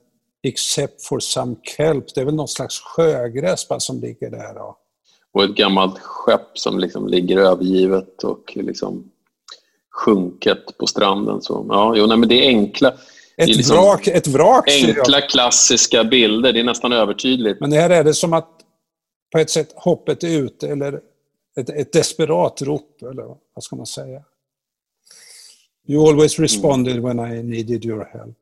[0.42, 2.14] except for some kelp.
[2.14, 4.54] Det är väl någon slags sjögräs som ligger där.
[4.54, 4.76] Då.
[5.32, 9.10] Och ett gammalt skepp som liksom ligger övergivet och liksom
[9.94, 11.42] sjunket på stranden.
[11.42, 12.88] Så, ja, jo, nej, men det är enkla...
[13.36, 17.60] Ett, är liksom vrak, ett vrak, Enkla klassiska bilder, det är nästan övertydligt.
[17.60, 18.50] Men här är det som att
[19.32, 21.00] på ett sätt hoppet är ute, eller
[21.56, 24.22] ett, ett desperat rop, eller vad ska man säga?
[25.88, 28.38] You always responded when I needed your help.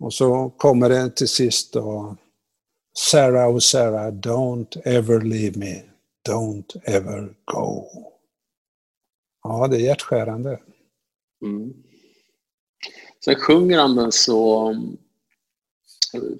[0.00, 2.16] Och så kommer det till sist då,
[2.98, 5.82] Sarah, oh Sarah, don't ever leave me,
[6.28, 7.84] don't ever go.
[9.42, 10.58] Ja, det är hjärtskärande.
[11.42, 11.72] Mm.
[13.24, 14.98] Sen sjunger han den så um,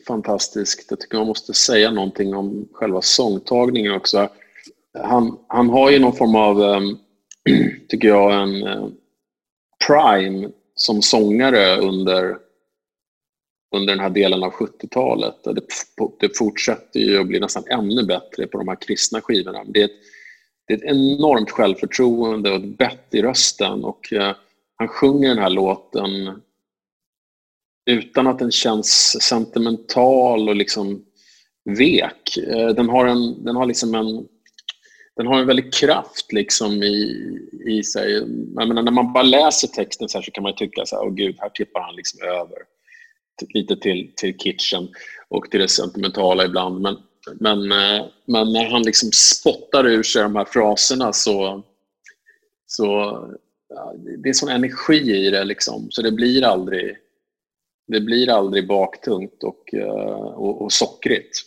[0.07, 0.87] fantastiskt.
[0.91, 4.29] Jag tycker man måste säga någonting om själva sångtagningen också.
[4.99, 6.99] Han, han har ju någon form av, um,
[7.89, 8.89] tycker jag, en uh,
[9.87, 12.39] prime som sångare under,
[13.75, 15.45] under den här delen av 70-talet.
[15.45, 15.61] Det,
[16.21, 19.65] det fortsätter ju att bli nästan ännu bättre på de här kristna skivorna.
[19.67, 20.01] Det är ett,
[20.67, 23.85] det är ett enormt självförtroende och ett bett i rösten.
[23.85, 24.37] Och, eh,
[24.77, 26.43] han sjunger den här låten
[27.91, 31.05] utan att den känns sentimental och liksom
[31.79, 32.37] vek.
[32.37, 34.29] Eh, den har, en, den har liksom en
[35.17, 37.29] den har en väldig kraft liksom i,
[37.67, 38.13] i sig.
[38.57, 41.15] Jag menar, när man bara läser texten så, så kan man tycka så här, åh
[41.15, 42.59] gud, här tippar han liksom över
[43.55, 44.89] lite till, till kitchen
[45.29, 46.81] och till det sentimentala ibland.
[46.81, 46.97] Men,
[47.41, 51.63] men, eh, men när han liksom spottar ur sig de här fraserna så,
[52.67, 53.21] så
[54.23, 56.97] det är sån energi i det liksom, så det blir aldrig,
[57.87, 61.39] det blir aldrig baktungt och, eh, och, och sockrigt.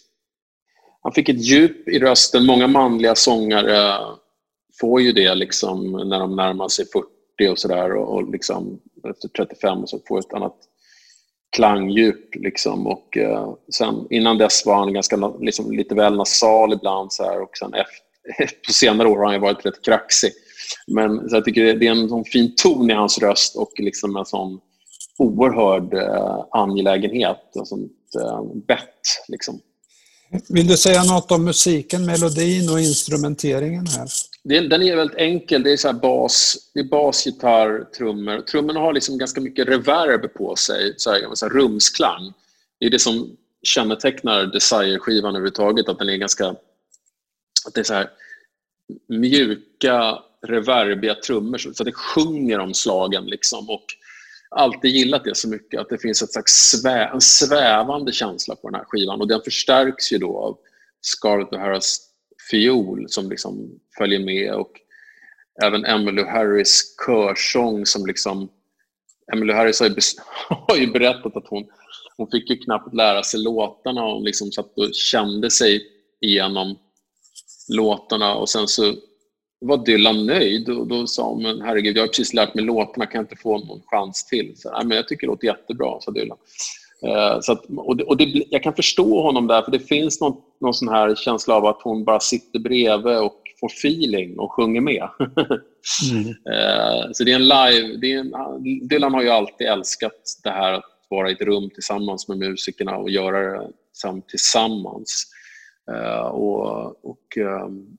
[1.01, 2.45] han fick ett djup i rösten.
[2.45, 3.97] Många manliga sångare
[4.79, 8.79] får ju det liksom när de närmar sig 40 och sådär och, och liksom
[9.09, 10.57] efter 35 och så får ett annat
[11.55, 12.35] klangdjup.
[12.35, 12.87] Liksom.
[12.87, 17.13] Och, eh, sen, innan dess var han ganska, liksom, lite väl nasal ibland.
[17.13, 20.31] Så här, och sen efter, på senare år har han varit rätt kraxig.
[20.87, 24.15] Men så jag tycker det är en sån fin ton i hans röst och liksom
[24.15, 24.59] en sån
[25.17, 27.55] oerhörd eh, angelägenhet.
[27.61, 29.01] Ett sånt eh, bett.
[29.27, 29.61] Liksom.
[30.49, 34.07] Vill du säga något om musiken, melodin och instrumenteringen här?
[34.43, 35.63] Den är väldigt enkel.
[35.63, 38.41] Det är, så bas, det är bas, gitarr, trummor.
[38.41, 42.33] Trummorna har liksom ganska mycket reverb på sig, så här, så här rumsklang.
[42.79, 46.47] Det är det som kännetecknar Desire-skivan överhuvudtaget, att den är ganska...
[47.67, 48.09] Att det är så här
[49.07, 53.25] mjuka, reverbiga trummor, så att det sjunger om slagen.
[53.25, 53.69] Liksom.
[53.69, 53.85] Och
[54.49, 58.69] alltid gillat det så mycket, att det finns ett slags svä en svävande känsla på
[58.69, 59.21] den här skivan.
[59.21, 60.57] Och den förstärks ju då av
[61.01, 61.97] Scarlett O'Haras
[62.51, 64.71] fiol som liksom följer med och
[65.63, 68.49] även Emmylou Harris körsång som liksom...
[69.33, 69.95] Emmylou Harris har ju,
[70.67, 71.65] har ju berättat att hon,
[72.17, 74.01] hon fick ju knappt lära sig låtarna.
[74.01, 75.81] Hon liksom satt och kände sig
[76.21, 76.79] igenom
[77.69, 78.95] låtarna och sen så
[79.59, 83.05] var Dylan nöjd och då sa hon, men herregud, jag har precis lärt mig låtarna,
[83.05, 84.53] kan jag inte få någon chans till?
[84.55, 86.37] Så, Nej, men jag tycker det låter jättebra, sa Dylan.
[87.07, 90.21] Uh, så att, och det, och det, jag kan förstå honom där, för det finns
[90.21, 94.51] någon, någon sån här känsla av att hon bara sitter bredvid och får feeling och
[94.51, 95.09] sjunger med.
[96.11, 96.27] mm.
[96.27, 97.97] uh, så det är en live...
[97.97, 101.69] Det är en, Dylan har ju alltid älskat det här att vara i ett rum
[101.69, 105.25] tillsammans med musikerna och göra det tillsammans.
[105.91, 107.97] Uh, och, och um,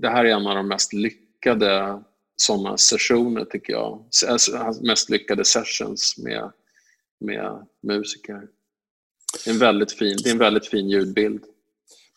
[0.00, 2.02] det här är en av de mest lyckade
[2.36, 4.04] sådana sessioner, tycker jag.
[4.82, 6.52] Mest lyckade sessions med,
[7.20, 8.42] med musiker.
[9.44, 11.44] Det är en väldigt fin, det är en väldigt fin ljudbild.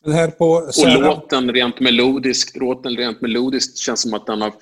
[0.03, 4.53] Men här på och låten rent melodiskt, låten rent melodiskt känns som att den har...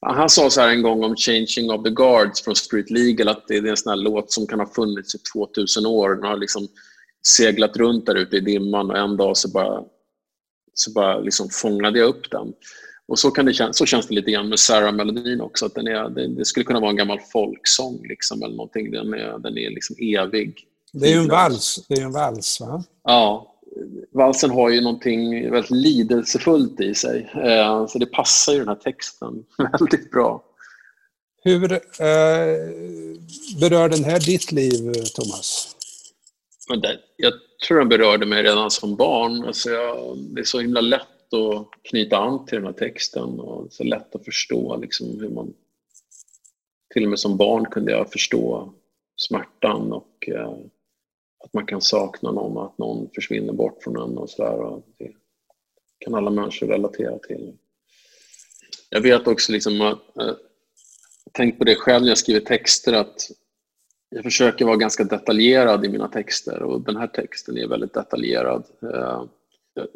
[0.00, 3.48] Han sa så här en gång om Changing of the Guards från Street Legal att
[3.48, 6.14] det är en sån här låt som kan ha funnits i 2000 år.
[6.14, 6.68] Den har liksom
[7.26, 9.84] seglat runt där ute i dimman och en dag så bara
[10.74, 12.52] så bara liksom fångade jag upp den.
[13.08, 15.66] Och så, kan det, så känns det lite grann med Sarah-melodin också.
[15.66, 18.90] Att den är, det, det, skulle kunna vara en gammal folksång liksom, eller någonting.
[18.90, 20.66] Den är, den är liksom evig.
[20.92, 21.84] Det är ju en vals.
[21.88, 22.84] Det är en vals, va?
[23.04, 23.48] Ja.
[24.12, 27.30] Valsen har ju någonting väldigt lidelsefullt i sig.
[27.34, 29.44] Eh, så det passar ju den här texten
[29.78, 30.44] väldigt bra.
[31.44, 31.78] Hur eh,
[33.60, 35.71] berör den här ditt liv, Thomas?
[36.72, 37.32] Men jag
[37.66, 39.44] tror den berörde mig redan som barn.
[39.44, 43.72] Alltså jag, det är så himla lätt att knyta an till den här texten och
[43.72, 45.54] så lätt att förstå liksom hur man...
[46.94, 48.72] Till och med som barn kunde jag förstå
[49.16, 50.52] smärtan och eh,
[51.44, 54.82] att man kan sakna någon, att någon försvinner bort från en och sådär.
[54.98, 55.12] Det
[55.98, 57.52] kan alla människor relatera till.
[58.90, 60.34] Jag vet också liksom att, eh,
[61.32, 63.30] tänkt på det själv när jag skriver texter, att
[64.14, 68.64] jag försöker vara ganska detaljerad i mina texter och den här texten är väldigt detaljerad.
[68.82, 69.22] Eh,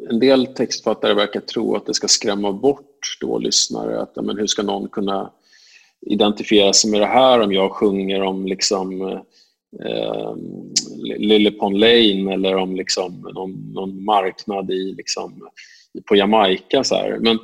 [0.09, 4.01] en del textfattare verkar tro att det ska skrämma bort då lyssnare.
[4.01, 5.31] Att, men hur ska någon kunna
[6.01, 9.19] identifiera sig med det här om jag sjunger om liksom, eh,
[9.85, 10.35] eh
[11.17, 15.49] Lillepon Lane eller om liksom, någon, någon marknad i, liksom,
[16.05, 16.83] på Jamaica.
[16.83, 17.17] Så här.
[17.19, 17.39] Men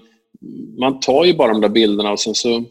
[0.77, 2.63] man tar ju bara de där bilderna och sen så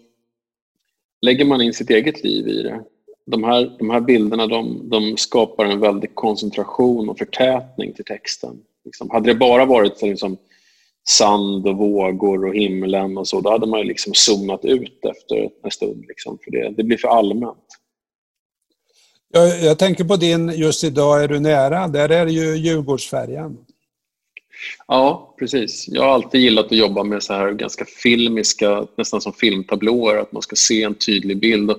[1.23, 2.85] lägger man in sitt eget liv i det
[3.27, 8.61] de här, de här bilderna de, de skapar en väldig koncentration och förtätning till texten.
[8.85, 10.37] Liksom, hade det bara varit för liksom,
[11.09, 15.51] sand och vågor och himlen och så, då hade man ju liksom zonat ut efter
[15.65, 16.05] en stund.
[16.09, 17.67] Liksom, för det, det blir för allmänt.
[19.35, 23.59] Jag, jag, tänker på din, just idag är du nära, där är det ju Djurgårdsfärjan.
[24.87, 25.89] Ja, precis.
[25.89, 30.33] Jag har alltid gillat att jobba med så här ganska filmiska, nästan som filmtablåer, att
[30.33, 31.71] man ska se en tydlig bild.
[31.71, 31.79] Och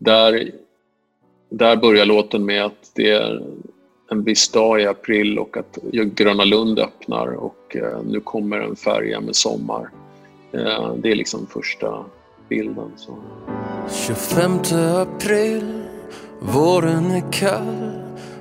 [0.00, 0.50] där,
[1.50, 3.42] där börjar låten med att det är
[4.10, 8.76] en viss dag i april och att Gröna Lund öppnar och eh, nu kommer en
[8.76, 9.90] färja med sommar.
[10.52, 12.04] Eh, det är liksom första
[12.48, 12.92] bilden.
[12.96, 13.18] Så.
[14.06, 14.58] 25
[14.96, 15.82] april,
[16.40, 17.90] våren är kall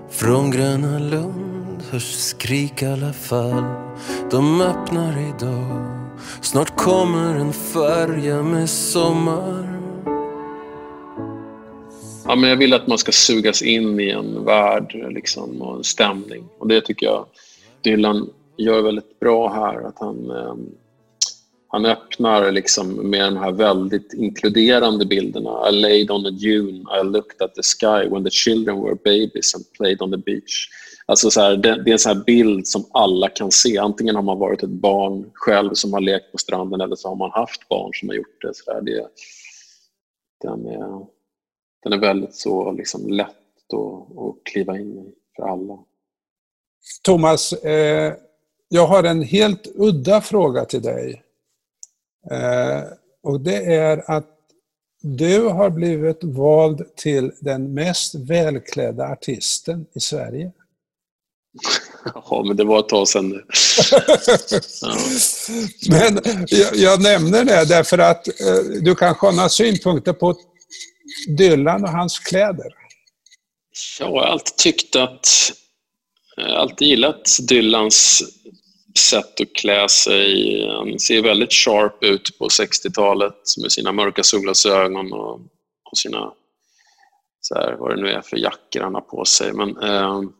[0.10, 3.64] Från Gröna Lund hörs skrik alla fall
[4.32, 6.00] De öppnar idag
[6.42, 9.69] Snart kommer en färja med sommar
[12.30, 15.84] ja, men jag vill att man ska sugas in i en värld liksom, och en
[15.84, 16.44] stämning.
[16.58, 17.26] Och det tycker jag
[17.82, 19.88] Dylan gör väldigt bra här.
[19.88, 20.56] Att han, eh,
[21.68, 25.70] han öppnar liksom med de här väldigt inkluderande bilderna.
[25.70, 29.56] I laid on the dune, I looked at the sky when the children were babies
[29.56, 30.70] and played on the beach.
[31.06, 33.78] Alltså så här, det, det, är en sån bild som alla kan se.
[33.78, 37.16] Antingen har man varit ett barn själv som har lekt på stranden eller så har
[37.16, 38.54] man haft barn som har gjort det.
[38.54, 38.82] Så där.
[38.82, 39.08] det
[40.42, 41.19] den, är,
[41.84, 43.28] den är väldigt så liksom lätt
[43.74, 45.80] att, kliva in i för alla.
[47.04, 48.14] Thomas, eh,
[48.68, 51.24] jag har en helt udda fråga till dig.
[52.32, 52.84] Eh,
[53.24, 54.36] och det är att
[55.02, 60.52] du har blivit vald till den mest välklädda artisten i Sverige.
[62.16, 63.46] Ja, men det var ett tag sedan nu.
[64.82, 64.96] Ja.
[65.90, 70.36] Men jag, jag, nämner det därför att eh, du kanske har några synpunkter på
[71.28, 72.74] Dylan och hans kläder?
[74.00, 75.52] Ja, jag har alltid tyckt att...
[76.36, 78.24] Jag har alltid gillat Dylans
[78.98, 80.68] sätt att klä sig.
[80.68, 85.34] Han ser väldigt sharp ut på 60-talet med sina mörka solglasögon och,
[85.92, 86.34] och sina,
[87.42, 89.54] så här, vad det nu är för jackor han har på sig.
[89.54, 90.32] Men, ehm,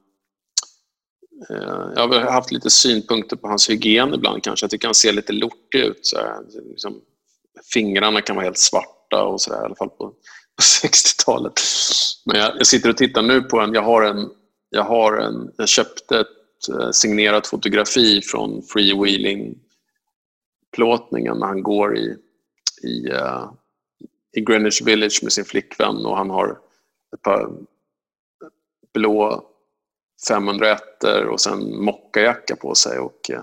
[1.50, 4.64] eh, jag har haft lite synpunkter på hans hygien ibland kanske.
[4.64, 6.00] Jag tycker han ser lite lortig ut.
[6.02, 6.38] Så här,
[6.70, 7.02] liksom,
[7.74, 9.62] fingrarna kan vara helt svarta och sådär.
[9.62, 10.14] i alla fall på
[10.60, 11.62] 60-talet.
[12.26, 14.30] Men jag, jag, sitter och tittar nu på en, jag har en,
[14.70, 16.28] jag har en, jag köpte ett
[16.70, 22.18] eh, signerat fotografi från freewheeling-plåtningen när han går i,
[22.84, 23.52] i, uh,
[24.34, 26.60] i Greenwich Village med sin flickvän och han har
[27.16, 27.50] ett par
[28.94, 29.44] blå
[30.28, 30.82] 501
[31.32, 33.00] och sen mockajacka på sig.
[33.00, 33.42] Och, uh,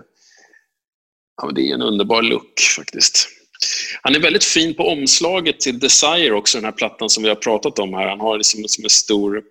[1.42, 3.35] ja, det är en underbar look faktiskt.
[4.02, 7.36] Han är väldigt fin på omslaget till Desire också, den här plattan som vi har
[7.36, 8.08] pratat om här.
[8.08, 9.42] Han har liksom som en stor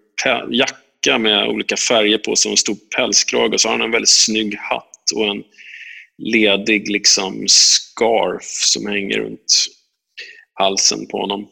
[0.51, 3.91] jacka med olika färger på sig och en stor pälskrage och så har han en
[3.91, 5.43] väldigt snygg hatt och en
[6.17, 9.65] ledig liksom scarf som hänger runt
[10.53, 11.47] halsen på honom.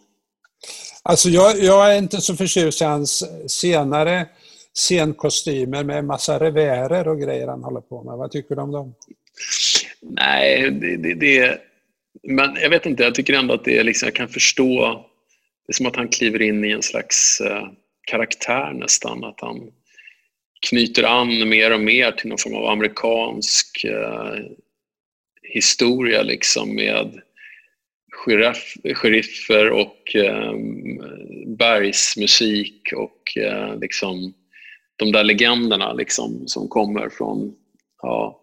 [1.03, 4.27] Alltså jag, jag är inte så förtjust i hans senare
[4.73, 8.17] scenkostymer med massa revärer och grejer han håller på med.
[8.17, 8.95] Vad tycker du om dem?
[10.01, 11.59] Nej, det, det, det,
[12.27, 15.05] men jag vet inte, jag tycker ändå att det är liksom, jag kan förstå,
[15.67, 17.67] det är som att han kliver in i en slags uh,
[18.07, 19.23] karaktär nästan.
[19.23, 19.71] Att han
[20.69, 24.45] knyter an mer och mer till någon form av amerikansk eh,
[25.41, 27.21] historia liksom med
[28.11, 30.53] sheriff, sheriffer och eh,
[31.57, 34.33] bergsmusik och eh, liksom
[34.95, 37.55] de där legenderna liksom som kommer från
[38.01, 38.42] ja,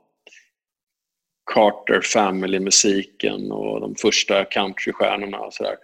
[1.54, 5.76] Carter Family-musiken och de första countrystjärnorna och sådär.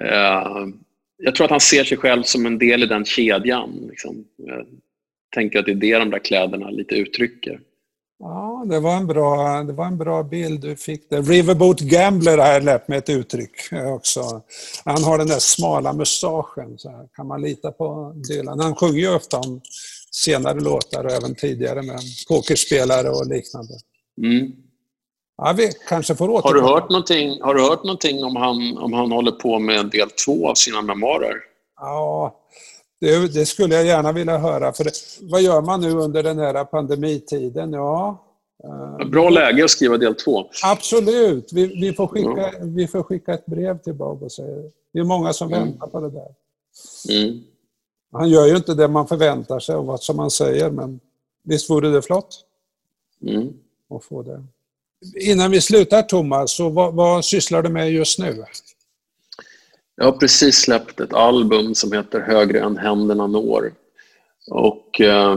[0.00, 0.66] Eh,
[1.16, 3.86] jag tror att han ser sig själv som en del i den kedjan.
[3.90, 4.24] Liksom.
[4.36, 4.66] Jag
[5.34, 7.60] tänker att det är det de där kläderna lite uttrycker.
[8.18, 11.22] Ja, det var en bra, det var en bra bild du fick där.
[11.22, 14.42] Riverboat Gambler har jag lärt mig ett uttryck också.
[14.84, 16.78] Han har den där smala mustaschen.
[16.78, 17.08] Så här.
[17.14, 18.60] Kan man lita på Dylan?
[18.60, 19.60] Han sjunger ju ofta om
[20.10, 23.74] senare låtar och även tidigare med pokerspelare och liknande.
[24.22, 24.52] Mm.
[25.36, 28.92] Ja, vi kanske får har du hört någonting, Har du hört någonting om han, om
[28.92, 31.34] han håller på med del två av sina memoarer?
[31.76, 32.40] Ja,
[33.00, 34.72] det, det, skulle jag gärna vilja höra.
[34.72, 34.86] För
[35.30, 37.72] vad gör man nu under den här pandemitiden?
[37.72, 38.24] Ja,
[38.64, 40.50] eh, Bra läge att skriva del två.
[40.64, 41.52] Absolut.
[41.52, 42.52] Vi, vi, får, skicka, ja.
[42.60, 45.64] vi får skicka ett brev till Bob och säga det är många som mm.
[45.64, 46.34] väntar på det där.
[47.08, 47.40] Mm.
[48.12, 51.00] Han gör ju inte det man förväntar sig och vad som man säger, men
[51.44, 52.44] visst vore det flott?
[53.22, 53.52] Mm.
[53.90, 54.44] Att få det.
[55.16, 58.44] Innan vi slutar Thomas, så vad, vad sysslar du med just nu?
[59.96, 63.72] Jag har precis släppt ett album som heter Högre än händerna når.
[64.50, 65.36] Och eh,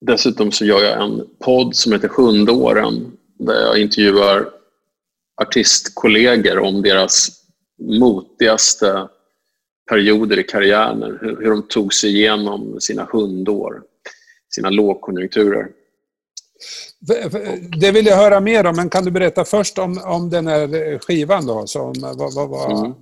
[0.00, 4.50] dessutom så gör jag en podd som heter Sjunde åren där jag intervjuar
[5.42, 7.28] artistkollegor om deras
[7.82, 9.08] motigaste
[9.88, 11.02] perioder i karriären.
[11.20, 13.82] Hur, hur de tog sig igenom sina hundår,
[14.54, 15.68] sina lågkonjunkturer.
[17.80, 20.98] Det vill jag höra mer om, men kan du berätta först om, om den här
[20.98, 21.66] skivan då?
[21.66, 22.78] Som, vad, vad, vad...
[22.78, 22.94] Mm.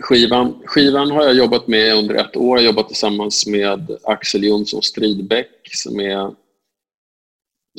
[0.00, 2.58] Skivan, skivan har jag jobbat med under ett år.
[2.58, 6.34] Jag har jobbat tillsammans med Axel Jonsson Stridbäck som är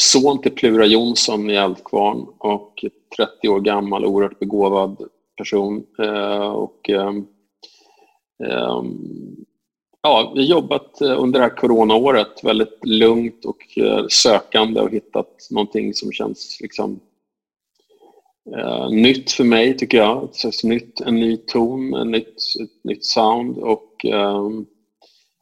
[0.02, 2.86] son till Plura Jonsson i Eldkvarn och
[3.18, 4.98] 30 år gammal, oerhört begåvad
[5.38, 5.86] person.
[6.00, 7.12] Eh, och, eh,
[10.06, 14.92] ja, vi har jobbat eh, under det här coronaåret väldigt lugnt och eh, sökande och
[14.92, 17.00] hittat någonting som känns liksom
[18.58, 20.24] eh, nytt för mig, tycker jag.
[20.24, 23.58] Ett nytt, en ny ton, en nytt, ett nytt sound.
[23.58, 24.50] Och, eh,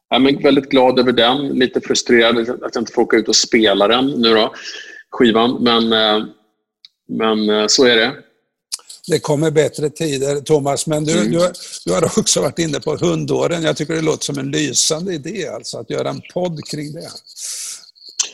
[0.08, 1.48] jag är väldigt glad över den.
[1.48, 4.52] Lite frustrerad att jag inte får åka ut och spela den nu då,
[5.10, 5.62] skivan.
[5.62, 6.26] Men, eh,
[7.08, 8.12] men eh, så är det
[9.06, 10.86] det kommer bättre tider, Thomas.
[10.86, 11.32] Men du, mm.
[11.32, 11.52] du,
[11.84, 13.62] du, har också varit inne på hundåren.
[13.62, 17.08] Jag tycker det låter som en lysande idé, alltså, att göra en podd kring det.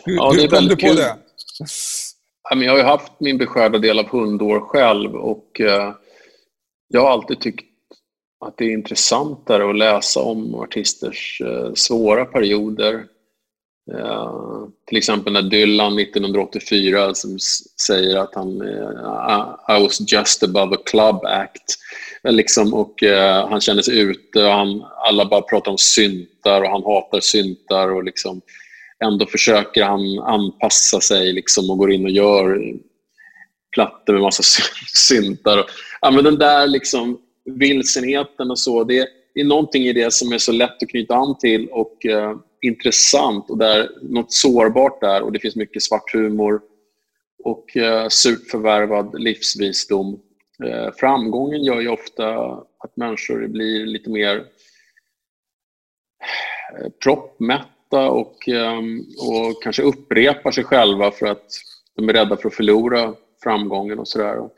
[0.04, 0.96] Hur, ja, det hur kom du på kul.
[0.96, 1.16] det?
[2.50, 5.94] Jag har ju haft min beskärda del av hundår själv och eh,
[6.88, 7.66] jag har alltid tyckt
[8.40, 13.04] att det är intressantare att läsa om artisters eh, svåra perioder.
[13.94, 17.38] Uh, till exempel när Dylan 1984 som
[17.86, 21.78] säger att han uh, I was just above a club act.
[22.24, 26.62] Eh, liksom, och uh, Han känner sig ute och han, alla bara pratar om syntar
[26.62, 27.92] och han hatar syntar.
[27.92, 28.40] Och liksom,
[29.04, 32.74] ändå försöker han anpassa sig liksom, och går in och gör
[33.72, 34.42] plattor med massa
[34.94, 35.58] syntar.
[35.58, 35.66] Och,
[36.00, 40.38] ja, men den där liksom, vilsenheten och så, det, är någonting i det som är
[40.38, 42.06] så lätt att knyta an till och
[42.60, 46.60] intressant och där något sårbart där och det finns mycket svart humor
[47.44, 50.20] och eh, surt förvärvad livsvisdom.
[50.64, 54.36] Eh, framgången gör ju ofta att människor blir lite mer
[56.78, 58.80] eh, proppmätta och, eh,
[59.18, 61.46] och kanske upprepar sig själva för att
[61.96, 64.48] de är rädda för att förlora framgången och sådär.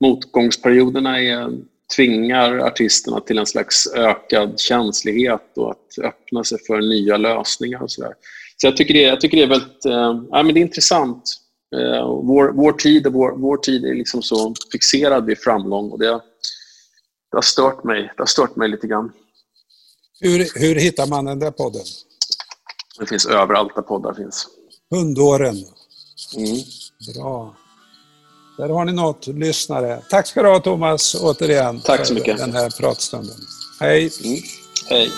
[0.00, 1.58] Motgångsperioderna är
[1.96, 7.90] tvingar artisterna till en slags ökad känslighet och att öppna sig för nya lösningar och
[7.90, 8.14] sådär.
[8.56, 9.84] Så jag tycker det, jag tycker det är väldigt
[10.30, 11.38] ja, men det är intressant.
[11.76, 16.06] Äh, vår, vår, tid, vår, vår tid är liksom så fixerad vid framgång och det,
[16.06, 19.12] det, har stört mig, det har stört mig lite grann.
[20.20, 21.82] Hur, hur hittar man den där podden?
[22.98, 24.48] Det finns överallt där poddar finns.
[24.90, 25.56] Hundåren.
[26.36, 26.56] Mm.
[27.14, 27.56] Bra.
[28.58, 30.02] Där har ni något, lyssnare.
[30.10, 31.80] Tack ska du ha Thomas, återigen.
[31.80, 32.38] Tack så mycket.
[32.38, 33.36] den här pratstunden.
[33.80, 34.10] Hej.
[34.24, 34.40] Mm.
[34.88, 35.10] Hej.